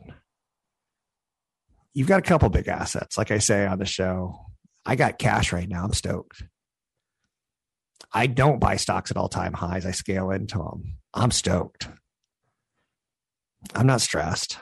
You've 1.93 2.09
got 2.09 2.21
a 2.21 2.23
couple 2.23 2.49
big 2.51 2.69
assets, 2.69 3.19
like 3.19 3.33
I 3.33 3.39
say 3.39 3.67
on 3.67 3.79
the 3.79 3.85
show. 3.85 4.48
I 4.89 4.97
got 4.97 5.19
cash 5.19 5.53
right 5.53 5.69
now. 5.69 5.85
I'm 5.85 5.93
stoked. 5.93 6.45
I 8.11 8.27
don't 8.27 8.59
buy 8.59 8.77
stocks 8.77 9.11
at 9.11 9.19
all 9.19 9.29
time 9.29 9.53
highs. 9.53 9.85
I 9.85 9.91
scale 9.91 10.31
into 10.31 10.57
them. 10.57 10.95
I'm 11.13 11.31
stoked. 11.31 11.89
I'm 13.75 13.87
not 13.87 14.01
stressed. 14.01 14.59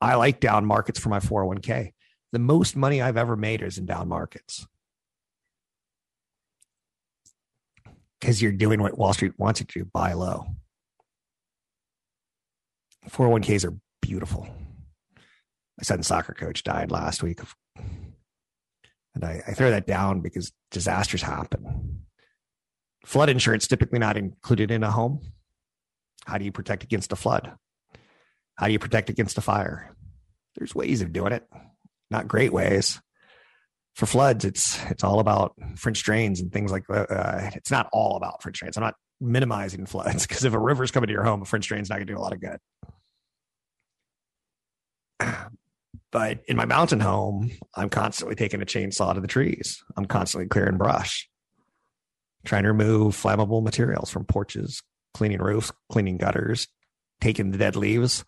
I 0.00 0.14
like 0.14 0.40
down 0.40 0.64
markets 0.64 0.98
for 0.98 1.10
my 1.10 1.20
401k. 1.20 1.92
The 2.32 2.38
most 2.38 2.76
money 2.76 3.02
I've 3.02 3.18
ever 3.18 3.36
made 3.36 3.60
is 3.60 3.76
in 3.76 3.84
down 3.84 4.08
markets. 4.08 4.66
Because 8.18 8.40
you're 8.40 8.52
doing 8.52 8.80
what 8.80 8.96
Wall 8.96 9.12
Street 9.12 9.38
wants 9.38 9.60
you 9.60 9.66
to 9.66 9.80
do 9.80 9.84
buy 9.84 10.14
low. 10.14 10.46
401ks 13.10 13.66
are 13.66 13.76
beautiful. 14.00 14.48
My 15.16 15.82
son's 15.82 16.06
soccer 16.06 16.32
coach 16.32 16.64
died 16.64 16.90
last 16.90 17.22
week. 17.22 17.40
And 19.14 19.24
I, 19.24 19.42
I 19.46 19.52
throw 19.52 19.70
that 19.70 19.86
down 19.86 20.20
because 20.20 20.52
disasters 20.70 21.22
happen. 21.22 22.02
Flood 23.04 23.28
insurance 23.28 23.66
typically 23.66 23.98
not 23.98 24.16
included 24.16 24.70
in 24.70 24.82
a 24.82 24.90
home. 24.90 25.20
How 26.26 26.38
do 26.38 26.44
you 26.44 26.52
protect 26.52 26.84
against 26.84 27.12
a 27.12 27.16
flood? 27.16 27.52
How 28.56 28.66
do 28.66 28.72
you 28.72 28.78
protect 28.78 29.10
against 29.10 29.38
a 29.38 29.40
fire? 29.40 29.96
There's 30.56 30.74
ways 30.74 31.00
of 31.00 31.12
doing 31.12 31.32
it, 31.32 31.48
not 32.10 32.28
great 32.28 32.52
ways. 32.52 33.00
For 33.94 34.06
floods, 34.06 34.44
it's 34.44 34.82
it's 34.90 35.02
all 35.02 35.18
about 35.18 35.54
French 35.76 36.02
drains 36.02 36.40
and 36.40 36.52
things 36.52 36.70
like 36.70 36.84
that. 36.88 37.10
Uh, 37.10 37.50
it's 37.54 37.70
not 37.70 37.88
all 37.92 38.16
about 38.16 38.42
French 38.42 38.58
drains. 38.58 38.76
I'm 38.76 38.82
not 38.82 38.94
minimizing 39.20 39.86
floods 39.86 40.26
because 40.28 40.44
if 40.44 40.52
a 40.52 40.58
river's 40.58 40.90
coming 40.90 41.08
to 41.08 41.12
your 41.12 41.24
home, 41.24 41.42
a 41.42 41.44
French 41.44 41.66
drain's 41.66 41.88
not 41.88 41.96
going 41.96 42.06
to 42.06 42.12
do 42.12 42.18
a 42.18 42.20
lot 42.20 42.32
of 42.32 42.40
good. 42.40 42.58
But 46.12 46.40
in 46.48 46.56
my 46.56 46.64
mountain 46.64 47.00
home, 47.00 47.50
I'm 47.74 47.88
constantly 47.88 48.34
taking 48.34 48.62
a 48.62 48.66
chainsaw 48.66 49.14
to 49.14 49.20
the 49.20 49.28
trees. 49.28 49.82
I'm 49.96 50.06
constantly 50.06 50.48
clearing 50.48 50.76
brush 50.76 51.30
trying 52.44 52.62
to 52.62 52.72
remove 52.72 53.14
flammable 53.14 53.62
materials 53.62 54.10
from 54.10 54.24
porches, 54.24 54.82
cleaning 55.14 55.40
roofs, 55.40 55.72
cleaning 55.90 56.16
gutters, 56.16 56.68
taking 57.20 57.50
the 57.50 57.58
dead 57.58 57.76
leaves. 57.76 58.24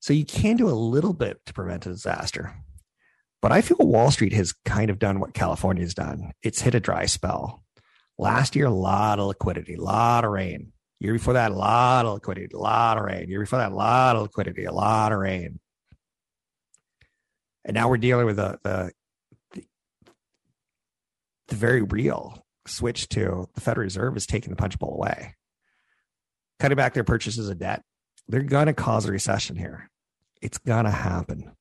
So 0.00 0.12
you 0.12 0.24
can 0.24 0.56
do 0.56 0.68
a 0.68 0.70
little 0.70 1.14
bit 1.14 1.38
to 1.46 1.52
prevent 1.52 1.86
a 1.86 1.90
disaster. 1.90 2.54
But 3.42 3.52
I 3.52 3.60
feel 3.60 3.78
Wall 3.80 4.10
Street 4.10 4.32
has 4.32 4.52
kind 4.64 4.90
of 4.90 4.98
done 4.98 5.20
what 5.20 5.34
California's 5.34 5.94
done. 5.94 6.32
It's 6.42 6.60
hit 6.60 6.74
a 6.74 6.80
dry 6.80 7.06
spell. 7.06 7.64
Last 8.18 8.56
year, 8.56 8.66
a 8.66 8.70
lot 8.70 9.18
of 9.18 9.26
liquidity, 9.26 9.74
a 9.74 9.82
lot 9.82 10.24
of 10.24 10.30
rain. 10.30 10.72
Year 11.00 11.12
before 11.12 11.34
that, 11.34 11.52
a 11.52 11.54
lot 11.54 12.06
of 12.06 12.14
liquidity, 12.14 12.54
a 12.54 12.58
lot 12.58 12.96
of 12.96 13.04
rain. 13.04 13.28
Year 13.28 13.40
before 13.40 13.58
that, 13.58 13.72
a 13.72 13.74
lot 13.74 14.16
of 14.16 14.22
liquidity, 14.22 14.64
a 14.64 14.72
lot 14.72 15.12
of 15.12 15.18
rain. 15.18 15.60
And 17.66 17.74
now 17.74 17.88
we're 17.88 17.98
dealing 17.98 18.26
with 18.26 18.36
the 18.36 18.58
the, 18.62 18.92
the, 19.52 19.64
the 21.48 21.56
very 21.56 21.82
real 21.82 22.46
switch 22.66 23.08
to 23.10 23.48
the 23.54 23.60
Federal 23.60 23.84
Reserve 23.84 24.16
is 24.16 24.24
taking 24.26 24.50
the 24.50 24.56
punch 24.56 24.78
bowl 24.78 24.94
away, 24.94 25.34
cutting 26.60 26.76
back 26.76 26.94
their 26.94 27.04
purchases 27.04 27.48
of 27.48 27.58
debt. 27.58 27.82
They're 28.28 28.42
going 28.42 28.66
to 28.66 28.72
cause 28.72 29.06
a 29.06 29.12
recession 29.12 29.56
here. 29.56 29.90
It's 30.40 30.58
going 30.58 30.84
to 30.84 30.90
happen. 30.90 31.52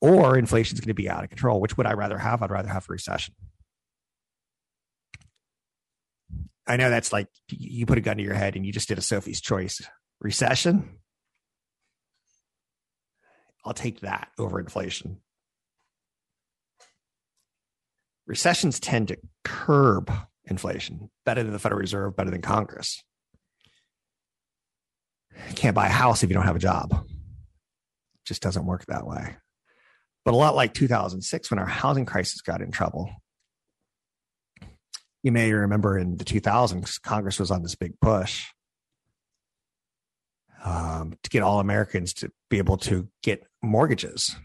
Or 0.00 0.38
inflation 0.38 0.76
is 0.76 0.80
going 0.80 0.88
to 0.88 0.94
be 0.94 1.10
out 1.10 1.24
of 1.24 1.30
control. 1.30 1.60
Which 1.60 1.76
would 1.76 1.86
I 1.86 1.94
rather 1.94 2.18
have? 2.18 2.42
I'd 2.42 2.50
rather 2.50 2.68
have 2.68 2.86
a 2.88 2.92
recession. 2.92 3.34
I 6.66 6.76
know 6.76 6.90
that's 6.90 7.12
like 7.12 7.28
you 7.48 7.86
put 7.86 7.98
a 7.98 8.02
gun 8.02 8.18
to 8.18 8.22
your 8.22 8.34
head 8.34 8.56
and 8.56 8.64
you 8.64 8.72
just 8.72 8.88
did 8.88 8.98
a 8.98 9.02
Sophie's 9.02 9.40
choice. 9.40 9.80
Recession? 10.20 10.97
I'll 13.64 13.74
take 13.74 14.00
that 14.00 14.28
over 14.38 14.60
inflation 14.60 15.20
recessions 18.28 18.78
tend 18.78 19.08
to 19.08 19.18
curb 19.42 20.12
inflation 20.44 21.10
better 21.24 21.42
than 21.42 21.52
the 21.52 21.58
Federal 21.58 21.80
Reserve, 21.80 22.14
better 22.14 22.30
than 22.30 22.42
Congress. 22.42 23.02
Can't 25.56 25.74
buy 25.74 25.86
a 25.86 25.90
house 25.90 26.22
if 26.22 26.30
you 26.30 26.34
don't 26.34 26.44
have 26.44 26.56
a 26.56 26.60
job. 26.60 26.92
It 26.92 28.24
just 28.26 28.42
doesn't 28.42 28.66
work 28.66 28.84
that 28.86 29.06
way. 29.06 29.36
But 30.24 30.34
a 30.34 30.36
lot 30.36 30.54
like 30.54 30.74
2006, 30.74 31.50
when 31.50 31.58
our 31.58 31.66
housing 31.66 32.04
crisis 32.04 32.42
got 32.42 32.60
in 32.60 32.70
trouble, 32.70 33.10
you 35.22 35.32
may 35.32 35.52
remember 35.52 35.98
in 35.98 36.16
the 36.16 36.24
2000s, 36.24 37.00
Congress 37.00 37.40
was 37.40 37.50
on 37.50 37.62
this 37.62 37.74
big 37.74 37.98
push 38.00 38.44
um, 40.64 41.14
to 41.22 41.30
get 41.30 41.42
all 41.42 41.60
Americans 41.60 42.12
to 42.14 42.30
be 42.50 42.58
able 42.58 42.76
to 42.76 43.08
get 43.22 43.44
mortgages 43.62 44.36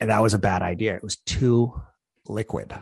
And 0.00 0.10
that 0.10 0.22
was 0.22 0.34
a 0.34 0.38
bad 0.38 0.62
idea. 0.62 0.94
It 0.94 1.02
was 1.02 1.16
too 1.16 1.80
liquid. 2.28 2.74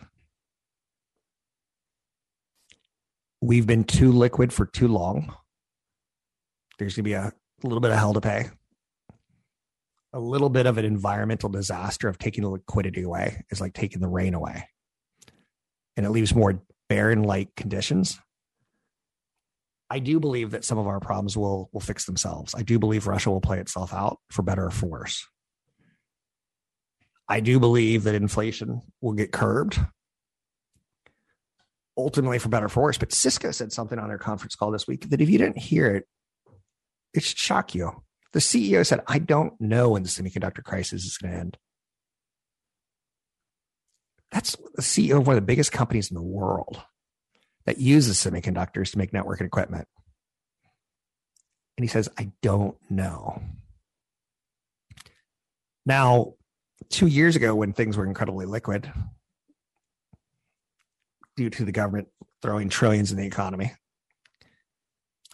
We've 3.41 3.67
been 3.67 3.85
too 3.85 4.11
liquid 4.11 4.53
for 4.53 4.67
too 4.67 4.89
long. 4.89 5.35
There's 6.79 6.97
going 6.97 7.05
to 7.05 7.09
be 7.09 7.13
a 7.13 7.33
little 7.63 7.81
bit 7.81 7.93
of 7.93 7.99
hell 7.99 8.15
to 8.15 8.21
pay. 8.21 8.47
A 10.13 10.19
little 10.19 10.49
bit 10.49 10.67
of 10.67 10.79
an 10.79 10.85
environmental 10.85 11.49
disaster 11.49 12.09
of 12.09 12.19
taking 12.19 12.43
the 12.43 12.51
liquidity 12.51 13.03
away 13.03 13.45
is 13.51 13.61
like 13.61 13.75
taking 13.75 14.01
the 14.01 14.09
rain 14.09 14.35
away. 14.35 14.69
And 15.97 16.07
it 16.07 16.11
leaves 16.11 16.35
more 16.35 16.63
barren 16.95 17.25
like 17.25 17.53
conditions. 17.57 18.21
I 19.91 19.99
do 19.99 20.21
believe 20.21 20.53
that 20.53 20.65
some 20.65 20.79
of 20.79 20.87
our 20.87 21.01
problems 21.01 21.37
will 21.37 21.69
will 21.73 21.81
fix 21.81 22.05
themselves. 22.05 22.55
I 22.55 22.63
do 22.63 22.79
believe 22.79 23.09
Russia 23.09 23.31
will 23.31 23.41
play 23.41 23.59
itself 23.59 23.93
out 23.93 24.19
for 24.31 24.43
better 24.43 24.67
or 24.67 24.71
for 24.71 24.87
worse. 24.87 25.27
I 27.29 27.41
do 27.41 27.59
believe 27.59 28.05
that 28.05 28.15
inflation 28.15 28.81
will 29.01 29.15
get 29.15 29.33
curbed 29.33 29.81
ultimately 31.97 32.39
for 32.39 32.49
better 32.49 32.67
or 32.67 32.69
for 32.69 32.85
worse. 32.85 32.99
But 32.99 33.13
Cisco 33.13 33.51
said 33.51 33.73
something 33.73 33.99
on 33.99 34.07
their 34.07 34.19
conference 34.19 34.55
call 34.55 34.71
this 34.71 34.87
week 34.87 35.11
that 35.11 35.21
if 35.21 35.29
you 35.29 35.39
didn't 35.39 35.59
hear 35.59 35.97
it, 35.97 36.05
it 37.13 37.25
should 37.25 37.39
shock 37.39 37.75
you. 37.75 38.05
The 38.35 38.39
CEO 38.39 38.87
said, 38.87 39.01
I 39.09 39.19
don't 39.19 39.61
know 39.61 39.91
when 39.91 40.05
the 40.05 40.09
semiconductor 40.09 40.63
crisis 40.63 41.05
is 41.05 41.19
going 41.19 41.33
to 41.33 41.41
end. 41.41 41.59
That's 44.35 44.57
the 44.75 44.83
CEO 44.83 45.19
of 45.19 45.29
one 45.29 45.37
of 45.37 45.43
the 45.43 45.47
biggest 45.47 45.71
companies 45.71 46.11
in 46.11 46.17
the 46.17 46.23
world 46.23 46.83
that 47.67 47.79
uses 47.79 48.17
semiconductors 48.19 48.91
to 48.91 48.99
make 48.99 49.13
networking 49.13 49.47
equipment. 49.47 49.87
And 51.77 51.85
he 51.85 51.89
says, 51.89 52.09
I 52.19 52.33
don't 52.43 52.77
know. 52.91 53.41
Now, 55.87 56.35
two 56.91 57.07
years 57.07 57.37
ago, 57.37 57.55
when 57.55 57.73
things 57.73 57.97
were 57.97 58.07
incredibly 58.07 58.45
liquid 58.45 58.93
due 61.37 61.51
to 61.51 61.65
the 61.65 61.73
government 61.73 62.09
throwing 62.43 62.69
trillions 62.69 63.13
in 63.13 63.19
the 63.19 63.27
economy, 63.27 63.73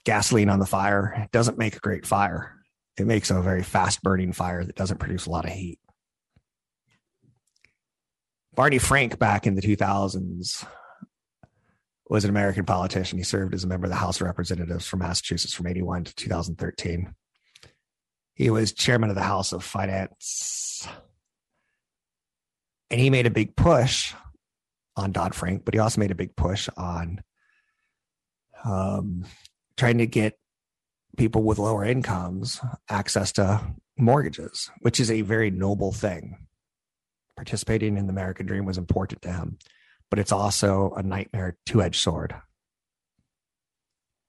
gasoline 0.05 0.51
on 0.51 0.59
the 0.59 0.67
fire 0.67 1.27
doesn't 1.33 1.57
make 1.57 1.75
a 1.75 1.81
great 1.81 2.05
fire. 2.05 2.55
It 2.99 3.07
makes 3.07 3.31
a 3.31 3.41
very 3.41 3.63
fast 3.63 4.03
burning 4.03 4.35
fire 4.35 4.63
that 4.63 4.77
doesn't 4.77 4.99
produce 4.99 5.25
a 5.25 5.31
lot 5.31 5.47
of 5.47 5.53
heat. 5.53 5.79
Barney 8.55 8.79
Frank, 8.79 9.19
back 9.19 9.47
in 9.47 9.55
the 9.55 9.63
2000s, 9.63 10.67
was 12.09 12.25
an 12.25 12.31
American 12.31 12.65
politician. 12.65 13.19
He 13.19 13.25
served 13.25 13.55
as 13.55 13.63
a 13.63 13.69
member 13.69 13.87
of 13.87 13.91
the 13.91 13.97
House 13.97 14.21
of 14.21 14.27
Representatives 14.27 14.87
from 14.87 14.99
Massachusetts 14.99 15.55
from 15.55 15.69
81 15.69 16.05
to 16.05 16.15
2013. 16.17 17.15
He 18.35 18.51
was 18.51 18.73
chairman 18.73 19.11
of 19.11 19.17
the 19.17 19.23
House 19.23 19.53
of 19.53 19.63
Finance. 19.63 20.89
And 22.91 23.01
he 23.01 23.11
made 23.11 23.27
a 23.27 23.31
big 23.31 23.55
push 23.55 24.13
on 24.97 25.13
Dodd 25.13 25.35
Frank, 25.35 25.65
but 25.65 25.75
he 25.75 25.81
also 25.81 26.01
made 26.01 26.11
a 26.11 26.17
big 26.17 26.35
push 26.35 26.69
on 26.77 27.23
um, 28.65 29.25
trying 29.77 29.99
to 29.99 30.07
get 30.07 30.39
people 31.17 31.43
with 31.43 31.59
lower 31.59 31.85
incomes 31.85 32.61
access 32.89 33.33
to 33.33 33.61
mortgages, 33.97 34.71
which 34.81 34.99
is 34.99 35.11
a 35.11 35.21
very 35.21 35.51
noble 35.51 35.93
thing. 35.93 36.47
Participating 37.41 37.97
in 37.97 38.07
the 38.07 38.13
American 38.13 38.47
dream 38.47 38.65
was 38.65 38.79
important 38.79 39.23
to 39.23 39.33
him 39.33 39.59
but 40.11 40.19
it's 40.19 40.33
also 40.33 40.93
a 40.97 41.03
nightmare 41.03 41.57
two-edged 41.65 42.01
sword 42.01 42.35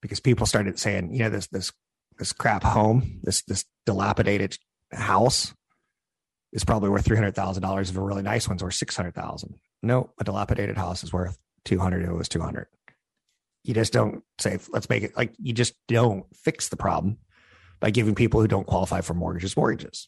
because 0.02 0.20
people 0.20 0.46
started 0.46 0.80
saying, 0.80 1.14
you 1.14 1.20
know, 1.20 1.30
this 1.30 1.48
this 1.48 1.72
this 2.18 2.34
crap 2.34 2.64
home, 2.64 3.20
this 3.24 3.42
this 3.44 3.66
dilapidated 3.86 4.58
house 4.92 5.54
is 6.54 6.64
probably 6.64 6.90
worth 6.90 7.06
three 7.06 7.18
hundred 7.18 7.36
thousand 7.36 7.64
dollars 7.64 7.90
if 7.90 7.98
a 7.98 8.02
really 8.02 8.22
nice 8.22 8.48
one's 8.48 8.64
worth 8.64 8.76
six 8.76 8.96
hundred 8.96 9.16
thousand. 9.16 9.56
No, 9.82 10.12
a 10.20 10.24
dilapidated 10.24 10.78
house 10.78 11.04
is 11.04 11.12
worth 11.12 11.38
two 11.66 11.80
hundred. 11.80 12.04
It 12.04 12.14
was 12.14 12.30
two 12.30 12.42
hundred. 12.42 12.68
You 13.64 13.74
just 13.74 13.94
don't 13.94 14.24
say, 14.40 14.58
let's 14.70 14.90
make 14.90 15.04
it 15.04 15.16
like 15.18 15.34
you 15.40 15.54
just 15.54 15.74
don't 15.88 16.26
fix 16.36 16.70
the 16.70 16.78
problem 16.78 17.18
by 17.80 17.92
giving 17.92 18.16
people 18.16 18.42
who 18.42 18.48
don't 18.48 18.68
qualify 18.68 19.02
for 19.02 19.14
mortgages 19.14 19.58
mortgages. 19.58 20.08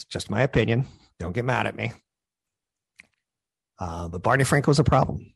It's 0.00 0.06
just 0.06 0.30
my 0.30 0.40
opinion. 0.40 0.86
Don't 1.18 1.34
get 1.34 1.44
mad 1.44 1.66
at 1.66 1.76
me. 1.76 1.92
Uh, 3.78 4.08
but 4.08 4.22
Barney 4.22 4.44
Frank 4.44 4.66
was 4.66 4.78
a 4.78 4.84
problem. 4.84 5.34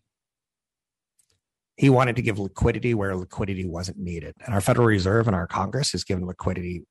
He 1.77 1.91
wanted 1.91 2.17
to 2.17 2.23
give 2.23 2.39
liquidity 2.39 2.95
where 2.95 3.15
liquidity 3.15 3.67
wasn't 3.67 3.99
needed. 3.99 4.35
And 4.43 4.55
our 4.55 4.63
Federal 4.63 4.87
Reserve 4.87 5.27
and 5.27 5.37
our 5.37 5.47
Congress 5.47 5.93
has 5.93 6.05
given 6.05 6.27
liquidity 6.27 6.87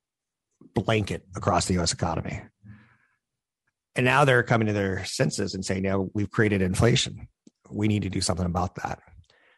blanket 0.75 1.23
across 1.35 1.65
the 1.65 1.79
US 1.79 1.93
economy. 1.93 2.41
And 3.95 4.05
now 4.05 4.23
they're 4.23 4.43
coming 4.43 4.67
to 4.67 4.73
their 4.73 5.03
senses 5.05 5.55
and 5.55 5.65
saying, 5.65 5.81
no, 5.81 6.11
we've 6.13 6.29
created 6.29 6.61
inflation. 6.61 7.27
We 7.71 7.87
need 7.87 8.03
to 8.03 8.09
do 8.09 8.21
something 8.21 8.45
about 8.45 8.75
that. 8.75 8.99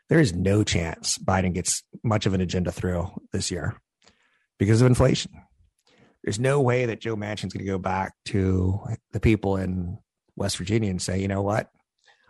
There 0.08 0.20
is 0.22 0.34
no 0.34 0.64
chance 0.64 1.18
Biden 1.18 1.54
gets 1.54 1.84
much 2.02 2.26
of 2.26 2.34
an 2.34 2.40
agenda 2.40 2.72
through 2.72 3.10
this 3.34 3.52
year 3.52 3.76
because 4.58 4.80
of 4.80 4.88
inflation. 4.88 5.32
There's 6.26 6.40
no 6.40 6.60
way 6.60 6.88
that 6.88 7.02
Joe 7.02 7.16
Manchin's 7.16 7.54
going 7.54 7.64
to 7.64 7.72
go 7.72 7.78
back 7.78 8.14
to 8.26 8.80
the 9.12 9.20
people 9.20 9.58
in 9.58 10.00
West 10.36 10.58
Virginia 10.58 10.90
and 10.90 11.00
say, 11.00 11.20
you 11.22 11.28
know 11.28 11.44
what? 11.44 11.70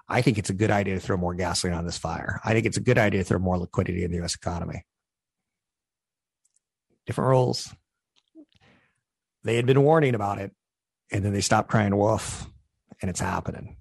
I 0.09 0.21
think 0.21 0.37
it's 0.37 0.49
a 0.49 0.53
good 0.53 0.69
idea 0.69 0.95
to 0.95 0.99
throw 0.99 1.15
more 1.15 1.33
gasoline 1.33 1.77
on 1.77 1.85
this 1.85 1.97
fire. 1.97 2.41
I 2.43 2.51
think 2.51 2.65
it's 2.65 2.75
a 2.75 2.81
good 2.81 2.97
idea 2.97 3.21
to 3.21 3.23
throw 3.23 3.39
more 3.39 3.57
liquidity 3.57 4.03
in 4.03 4.11
the 4.11 4.21
US 4.21 4.35
economy. 4.35 4.83
Different 7.05 7.29
rules. 7.29 7.73
They 9.45 9.55
had 9.55 9.65
been 9.65 9.81
warning 9.81 10.13
about 10.13 10.39
it, 10.39 10.51
and 11.09 11.23
then 11.23 11.31
they 11.31 11.39
stopped 11.39 11.69
crying 11.69 11.95
wolf, 11.95 12.49
and 13.01 13.09
it's 13.09 13.21
happening. 13.21 13.77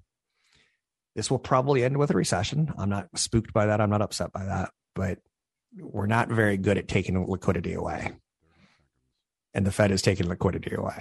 This 1.17 1.29
will 1.29 1.41
probably 1.41 1.83
end 1.83 1.97
with 1.97 2.13
a 2.13 2.17
recession. 2.17 2.73
I'm 2.79 2.89
not 2.89 3.09
spooked 3.17 3.53
by 3.53 3.67
that. 3.67 3.81
I'm 3.81 3.91
not 3.91 4.03
upset 4.03 4.33
by 4.33 4.45
that, 4.45 4.71
but 4.95 5.19
we're 5.77 6.07
not 6.07 6.29
very 6.29 6.57
good 6.57 6.79
at 6.79 6.87
taking 6.87 7.29
liquidity 7.29 7.75
away. 7.75 8.13
And 9.55 9.65
the 9.67 9.73
Fed 9.73 9.91
is 9.91 10.03
taking 10.03 10.29
liquidity 10.29 10.75
away. 10.75 11.01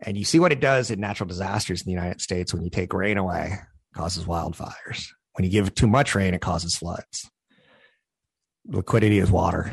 And 0.00 0.16
you 0.16 0.24
see 0.24 0.38
what 0.38 0.52
it 0.52 0.60
does 0.60 0.90
in 0.90 1.00
natural 1.00 1.28
disasters 1.28 1.82
in 1.82 1.86
the 1.86 1.92
United 1.92 2.20
States 2.20 2.54
when 2.54 2.62
you 2.62 2.70
take 2.70 2.92
rain 2.92 3.18
away 3.18 3.58
causes 3.94 4.24
wildfires. 4.24 5.08
When 5.34 5.44
you 5.44 5.50
give 5.50 5.74
too 5.74 5.86
much 5.86 6.14
rain, 6.14 6.34
it 6.34 6.40
causes 6.40 6.76
floods. 6.76 7.30
Liquidity 8.66 9.18
is 9.18 9.30
water. 9.30 9.72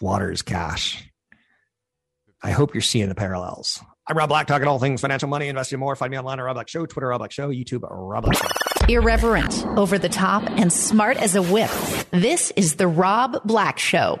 Water 0.00 0.30
is 0.30 0.42
cash. 0.42 1.06
I 2.42 2.52
hope 2.52 2.74
you're 2.74 2.80
seeing 2.80 3.08
the 3.08 3.14
parallels. 3.14 3.80
I'm 4.06 4.16
Rob 4.16 4.30
Black, 4.30 4.46
talking 4.46 4.66
all 4.66 4.78
things 4.78 5.00
financial, 5.00 5.28
money, 5.28 5.48
investing 5.48 5.78
more. 5.78 5.94
Find 5.94 6.10
me 6.10 6.18
online 6.18 6.38
at 6.38 6.42
Rob 6.42 6.56
Black 6.56 6.68
Show, 6.68 6.86
Twitter, 6.86 7.08
Rob 7.08 7.20
Black 7.20 7.32
Show, 7.32 7.50
YouTube, 7.50 7.82
Rob 7.88 8.24
Black 8.24 8.36
Show. 8.36 8.48
Irreverent, 8.88 9.66
over 9.76 9.98
the 9.98 10.08
top, 10.08 10.42
and 10.44 10.72
smart 10.72 11.16
as 11.18 11.36
a 11.36 11.42
whip. 11.42 11.70
This 12.10 12.50
is 12.56 12.76
the 12.76 12.88
Rob 12.88 13.36
Black 13.44 13.78
Show. 13.78 14.20